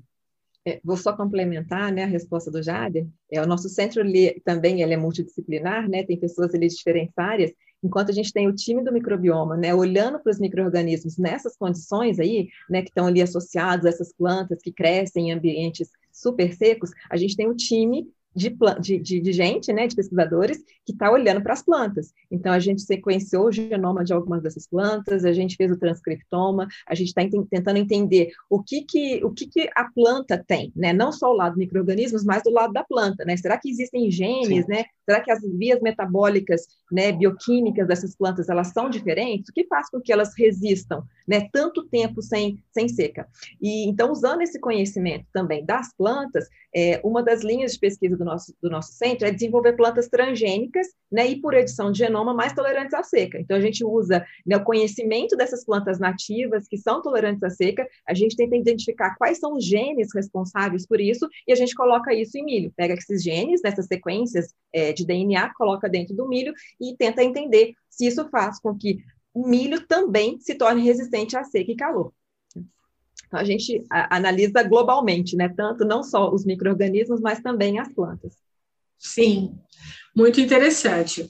É, 0.66 0.80
vou 0.82 0.96
só 0.96 1.14
complementar 1.14 1.92
né, 1.92 2.04
a 2.04 2.08
resposta 2.08 2.50
do 2.50 2.62
Jader. 2.62 3.06
É, 3.30 3.40
o 3.40 3.46
nosso 3.46 3.68
centro 3.68 4.00
ele, 4.00 4.40
também 4.44 4.80
ele 4.80 4.94
é 4.94 4.96
multidisciplinar, 4.96 5.88
né, 5.88 6.04
tem 6.04 6.18
pessoas 6.18 6.54
ali 6.54 6.68
de 6.68 6.76
diferentes 6.76 7.16
áreas, 7.18 7.52
enquanto 7.84 8.10
a 8.10 8.14
gente 8.14 8.32
tem 8.32 8.48
o 8.48 8.54
time 8.54 8.82
do 8.82 8.92
microbioma, 8.92 9.56
né, 9.56 9.74
olhando 9.74 10.18
para 10.18 10.30
os 10.30 10.40
micro-organismos 10.40 11.18
nessas 11.18 11.56
condições 11.56 12.18
aí, 12.18 12.48
né, 12.68 12.80
que 12.82 12.88
estão 12.88 13.06
ali 13.06 13.20
associados 13.20 13.84
a 13.84 13.90
essas 13.90 14.12
plantas 14.12 14.58
que 14.62 14.72
crescem 14.72 15.28
em 15.28 15.32
ambientes 15.32 15.90
super 16.10 16.54
secos, 16.54 16.90
a 17.10 17.16
gente 17.16 17.36
tem 17.36 17.46
o 17.48 17.54
time 17.54 18.08
de, 18.34 18.98
de, 18.98 19.20
de, 19.20 19.32
gente, 19.32 19.72
né, 19.72 19.86
de 19.86 19.94
pesquisadores, 19.94 20.58
que 20.84 20.92
está 20.92 21.10
olhando 21.10 21.42
para 21.42 21.52
as 21.52 21.62
plantas. 21.62 22.12
Então, 22.30 22.52
a 22.52 22.58
gente 22.58 22.82
sequenciou 22.82 23.46
o 23.46 23.52
genoma 23.52 24.04
de 24.04 24.12
algumas 24.12 24.42
dessas 24.42 24.66
plantas, 24.66 25.24
a 25.24 25.32
gente 25.32 25.56
fez 25.56 25.70
o 25.70 25.78
transcriptoma, 25.78 26.66
a 26.86 26.94
gente 26.94 27.08
está 27.08 27.22
tentando 27.48 27.76
entender 27.76 28.32
o 28.50 28.62
que, 28.62 28.82
que, 28.82 29.24
o 29.24 29.30
que, 29.30 29.46
que 29.46 29.70
a 29.76 29.84
planta 29.94 30.42
tem, 30.46 30.72
né, 30.74 30.92
não 30.92 31.12
só 31.12 31.30
o 31.30 31.36
lado 31.36 31.56
micro-organismos, 31.56 32.24
mas 32.24 32.42
do 32.42 32.50
lado 32.50 32.72
da 32.72 32.84
planta, 32.84 33.24
né, 33.24 33.36
será 33.36 33.58
que 33.58 33.70
existem 33.70 34.10
genes, 34.10 34.64
Sim. 34.64 34.70
né, 34.70 34.84
será 35.04 35.20
que 35.20 35.30
as 35.30 35.40
vias 35.42 35.80
metabólicas, 35.80 36.62
né, 36.90 37.12
bioquímicas 37.12 37.86
dessas 37.86 38.16
plantas, 38.16 38.48
elas 38.48 38.68
são 38.68 38.88
diferentes? 38.88 39.48
O 39.50 39.52
que 39.52 39.66
faz 39.66 39.88
com 39.90 40.00
que 40.00 40.12
elas 40.12 40.32
resistam, 40.36 41.04
né, 41.26 41.48
tanto 41.52 41.84
tempo 41.84 42.22
sem, 42.22 42.58
sem 42.72 42.88
seca? 42.88 43.28
E, 43.60 43.88
então, 43.88 44.10
usando 44.10 44.42
esse 44.42 44.58
conhecimento 44.58 45.26
também 45.32 45.64
das 45.64 45.94
plantas, 45.94 46.48
é, 46.74 47.00
uma 47.04 47.22
das 47.22 47.42
linhas 47.42 47.74
de 47.74 47.78
pesquisa 47.78 48.16
do 48.16 48.23
do 48.24 48.30
nosso, 48.30 48.54
do 48.62 48.70
nosso 48.70 48.92
centro 48.94 49.26
é 49.26 49.30
desenvolver 49.30 49.74
plantas 49.74 50.08
transgênicas, 50.08 50.86
né, 51.12 51.28
e 51.28 51.40
por 51.40 51.54
edição 51.54 51.92
de 51.92 51.98
genoma 51.98 52.34
mais 52.34 52.52
tolerantes 52.52 52.94
à 52.94 53.02
seca. 53.02 53.38
Então, 53.38 53.56
a 53.56 53.60
gente 53.60 53.84
usa 53.84 54.24
né, 54.44 54.56
o 54.56 54.64
conhecimento 54.64 55.36
dessas 55.36 55.64
plantas 55.64 55.98
nativas 55.98 56.66
que 56.66 56.78
são 56.78 57.02
tolerantes 57.02 57.42
à 57.42 57.50
seca, 57.50 57.86
a 58.08 58.14
gente 58.14 58.36
tenta 58.36 58.56
identificar 58.56 59.14
quais 59.16 59.38
são 59.38 59.54
os 59.54 59.64
genes 59.64 60.08
responsáveis 60.14 60.86
por 60.86 61.00
isso, 61.00 61.28
e 61.46 61.52
a 61.52 61.56
gente 61.56 61.74
coloca 61.74 62.12
isso 62.12 62.36
em 62.38 62.44
milho. 62.44 62.72
Pega 62.76 62.94
esses 62.94 63.22
genes, 63.22 63.60
nessas 63.62 63.86
sequências 63.86 64.54
é, 64.72 64.92
de 64.92 65.06
DNA, 65.06 65.52
coloca 65.54 65.88
dentro 65.88 66.16
do 66.16 66.26
milho 66.26 66.52
e 66.80 66.96
tenta 66.96 67.22
entender 67.22 67.74
se 67.90 68.06
isso 68.06 68.28
faz 68.30 68.58
com 68.58 68.76
que 68.76 68.98
o 69.32 69.46
milho 69.46 69.86
também 69.86 70.38
se 70.40 70.54
torne 70.54 70.82
resistente 70.82 71.36
à 71.36 71.44
seca 71.44 71.70
e 71.70 71.76
calor. 71.76 72.12
Então, 73.34 73.40
a 73.40 73.44
gente 73.44 73.84
analisa 73.90 74.62
globalmente, 74.62 75.34
né? 75.34 75.48
Tanto 75.48 75.84
não 75.84 76.04
só 76.04 76.32
os 76.32 76.44
micro-organismos, 76.44 77.20
mas 77.20 77.40
também 77.40 77.80
as 77.80 77.92
plantas. 77.92 78.36
Sim, 78.96 79.56
muito 80.16 80.40
interessante. 80.40 81.28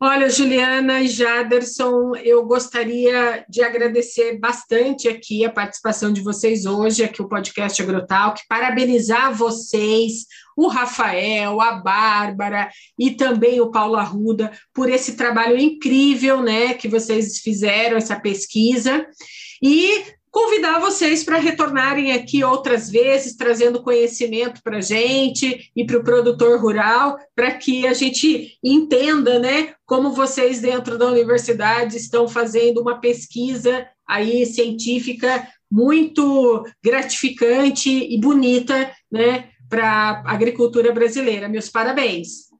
Olha, 0.00 0.30
Juliana 0.30 1.02
e 1.02 1.08
Jaderson, 1.08 2.16
eu 2.16 2.46
gostaria 2.46 3.44
de 3.50 3.62
agradecer 3.62 4.38
bastante 4.38 5.06
aqui 5.08 5.44
a 5.44 5.52
participação 5.52 6.10
de 6.10 6.22
vocês 6.22 6.64
hoje, 6.64 7.04
aqui 7.04 7.20
o 7.20 7.28
podcast 7.28 7.82
Agrotalk, 7.82 8.40
parabenizar 8.48 9.34
vocês, 9.34 10.24
o 10.56 10.68
Rafael, 10.68 11.60
a 11.60 11.72
Bárbara 11.72 12.70
e 12.98 13.10
também 13.10 13.60
o 13.60 13.70
Paulo 13.70 13.96
Arruda 13.96 14.50
por 14.72 14.88
esse 14.88 15.16
trabalho 15.16 15.58
incrível, 15.58 16.42
né, 16.42 16.72
que 16.72 16.88
vocês 16.88 17.40
fizeram, 17.40 17.98
essa 17.98 18.18
pesquisa. 18.18 19.06
E 19.62 20.02
convidar 20.30 20.78
vocês 20.78 21.24
para 21.24 21.38
retornarem 21.38 22.12
aqui 22.12 22.44
outras 22.44 22.88
vezes, 22.88 23.36
trazendo 23.36 23.82
conhecimento 23.82 24.62
para 24.62 24.78
a 24.78 24.80
gente 24.80 25.70
e 25.74 25.84
para 25.84 25.98
o 25.98 26.04
produtor 26.04 26.60
rural, 26.60 27.18
para 27.34 27.52
que 27.52 27.86
a 27.86 27.92
gente 27.92 28.56
entenda, 28.62 29.38
né, 29.38 29.74
como 29.84 30.12
vocês 30.12 30.60
dentro 30.60 30.96
da 30.96 31.06
universidade 31.06 31.96
estão 31.96 32.28
fazendo 32.28 32.80
uma 32.80 33.00
pesquisa 33.00 33.86
aí 34.06 34.46
científica 34.46 35.46
muito 35.70 36.64
gratificante 36.82 37.90
e 37.90 38.18
bonita, 38.20 38.90
né, 39.10 39.50
para 39.68 40.22
a 40.24 40.32
agricultura 40.32 40.92
brasileira. 40.92 41.48
Meus 41.48 41.68
parabéns. 41.68 42.50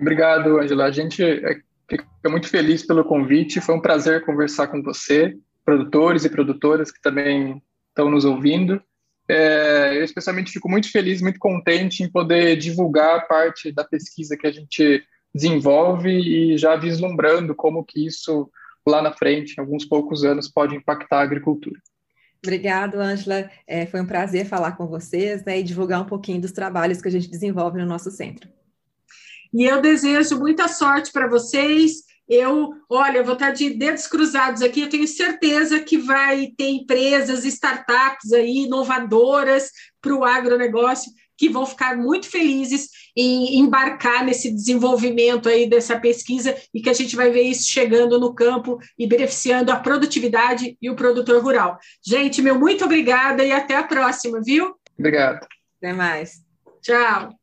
Obrigado, 0.00 0.58
Angela. 0.58 0.86
A 0.86 0.90
gente 0.90 1.22
é, 1.22 1.60
fica 1.88 2.30
muito 2.30 2.48
feliz 2.48 2.84
pelo 2.84 3.04
convite. 3.04 3.60
Foi 3.60 3.74
um 3.74 3.80
prazer 3.80 4.24
conversar 4.24 4.68
com 4.68 4.82
você 4.82 5.36
produtores 5.64 6.24
e 6.24 6.30
produtoras 6.30 6.90
que 6.90 7.00
também 7.00 7.62
estão 7.88 8.10
nos 8.10 8.24
ouvindo. 8.24 8.82
É, 9.28 9.96
eu 9.96 10.04
especialmente 10.04 10.50
fico 10.50 10.68
muito 10.68 10.90
feliz, 10.90 11.22
muito 11.22 11.38
contente 11.38 12.02
em 12.02 12.10
poder 12.10 12.56
divulgar 12.56 13.26
parte 13.28 13.72
da 13.72 13.84
pesquisa 13.84 14.36
que 14.36 14.46
a 14.46 14.52
gente 14.52 15.04
desenvolve 15.34 16.10
e 16.10 16.58
já 16.58 16.76
vislumbrando 16.76 17.54
como 17.54 17.84
que 17.84 18.04
isso 18.04 18.50
lá 18.86 19.00
na 19.00 19.12
frente, 19.12 19.54
em 19.56 19.60
alguns 19.60 19.84
poucos 19.84 20.24
anos, 20.24 20.48
pode 20.48 20.74
impactar 20.74 21.20
a 21.20 21.22
agricultura. 21.22 21.80
Obrigado, 22.44 22.96
Ângela. 23.00 23.48
É, 23.66 23.86
foi 23.86 24.00
um 24.00 24.06
prazer 24.06 24.46
falar 24.46 24.72
com 24.72 24.88
vocês 24.88 25.44
né, 25.44 25.60
e 25.60 25.62
divulgar 25.62 26.02
um 26.02 26.06
pouquinho 26.06 26.40
dos 26.40 26.50
trabalhos 26.50 27.00
que 27.00 27.06
a 27.06 27.10
gente 27.10 27.30
desenvolve 27.30 27.78
no 27.78 27.86
nosso 27.86 28.10
centro. 28.10 28.50
E 29.54 29.64
eu 29.64 29.80
desejo 29.80 30.38
muita 30.38 30.66
sorte 30.66 31.12
para 31.12 31.28
vocês 31.28 32.02
eu, 32.28 32.70
olha, 32.88 33.22
vou 33.22 33.34
estar 33.34 33.50
de 33.50 33.70
dedos 33.70 34.06
cruzados 34.06 34.62
aqui, 34.62 34.80
eu 34.80 34.88
tenho 34.88 35.06
certeza 35.06 35.80
que 35.80 35.98
vai 35.98 36.48
ter 36.56 36.68
empresas, 36.68 37.44
startups 37.44 38.32
aí, 38.32 38.64
inovadoras 38.64 39.70
para 40.00 40.14
o 40.14 40.24
agronegócio, 40.24 41.12
que 41.36 41.48
vão 41.48 41.66
ficar 41.66 41.96
muito 41.96 42.28
felizes 42.28 42.88
em 43.16 43.58
embarcar 43.58 44.24
nesse 44.24 44.52
desenvolvimento 44.52 45.48
aí 45.48 45.68
dessa 45.68 45.98
pesquisa 45.98 46.56
e 46.72 46.80
que 46.80 46.88
a 46.88 46.94
gente 46.94 47.16
vai 47.16 47.30
ver 47.30 47.42
isso 47.42 47.68
chegando 47.68 48.18
no 48.18 48.34
campo 48.34 48.78
e 48.98 49.06
beneficiando 49.06 49.72
a 49.72 49.76
produtividade 49.76 50.76
e 50.80 50.88
o 50.88 50.96
produtor 50.96 51.42
rural. 51.42 51.78
Gente, 52.04 52.40
meu 52.40 52.58
muito 52.58 52.84
obrigada 52.84 53.44
e 53.44 53.50
até 53.50 53.76
a 53.76 53.82
próxima, 53.82 54.40
viu? 54.40 54.74
Obrigado. 54.96 55.46
Até 55.78 55.92
mais. 55.92 56.42
Tchau. 56.80 57.41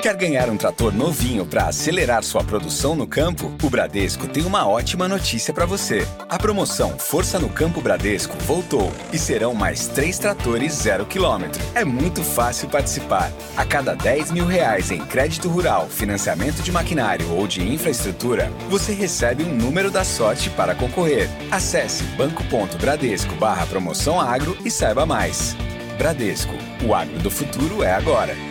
Quer 0.00 0.14
ganhar 0.16 0.48
um 0.48 0.56
trator 0.56 0.94
novinho 0.94 1.44
para 1.44 1.66
acelerar 1.66 2.22
sua 2.22 2.44
produção 2.44 2.94
no 2.94 3.04
campo? 3.04 3.52
O 3.60 3.68
Bradesco 3.68 4.28
tem 4.28 4.44
uma 4.44 4.64
ótima 4.64 5.08
notícia 5.08 5.52
para 5.52 5.66
você. 5.66 6.06
A 6.28 6.38
promoção 6.38 6.96
Força 6.96 7.36
no 7.36 7.48
Campo 7.48 7.80
Bradesco 7.80 8.36
voltou 8.44 8.92
e 9.12 9.18
serão 9.18 9.54
mais 9.54 9.88
três 9.88 10.16
tratores 10.16 10.72
zero 10.72 11.04
quilômetro. 11.04 11.60
É 11.74 11.84
muito 11.84 12.22
fácil 12.22 12.68
participar. 12.68 13.32
A 13.56 13.64
cada 13.64 13.96
10 13.96 14.30
mil 14.30 14.46
reais 14.46 14.92
em 14.92 15.04
crédito 15.04 15.48
rural, 15.48 15.88
financiamento 15.88 16.62
de 16.62 16.70
maquinário 16.70 17.28
ou 17.32 17.48
de 17.48 17.68
infraestrutura, 17.68 18.52
você 18.70 18.92
recebe 18.92 19.42
um 19.42 19.52
número 19.52 19.90
da 19.90 20.04
sorte 20.04 20.48
para 20.50 20.76
concorrer. 20.76 21.28
Acesse 21.50 22.04
banco.bradesco 22.16 23.34
barra 23.34 23.66
promoção 23.66 24.20
agro 24.20 24.56
e 24.64 24.70
saiba 24.70 25.04
mais. 25.04 25.56
Bradesco, 25.98 26.54
o 26.86 26.94
agro 26.94 27.18
do 27.18 27.32
futuro 27.32 27.82
é 27.82 27.92
agora. 27.92 28.47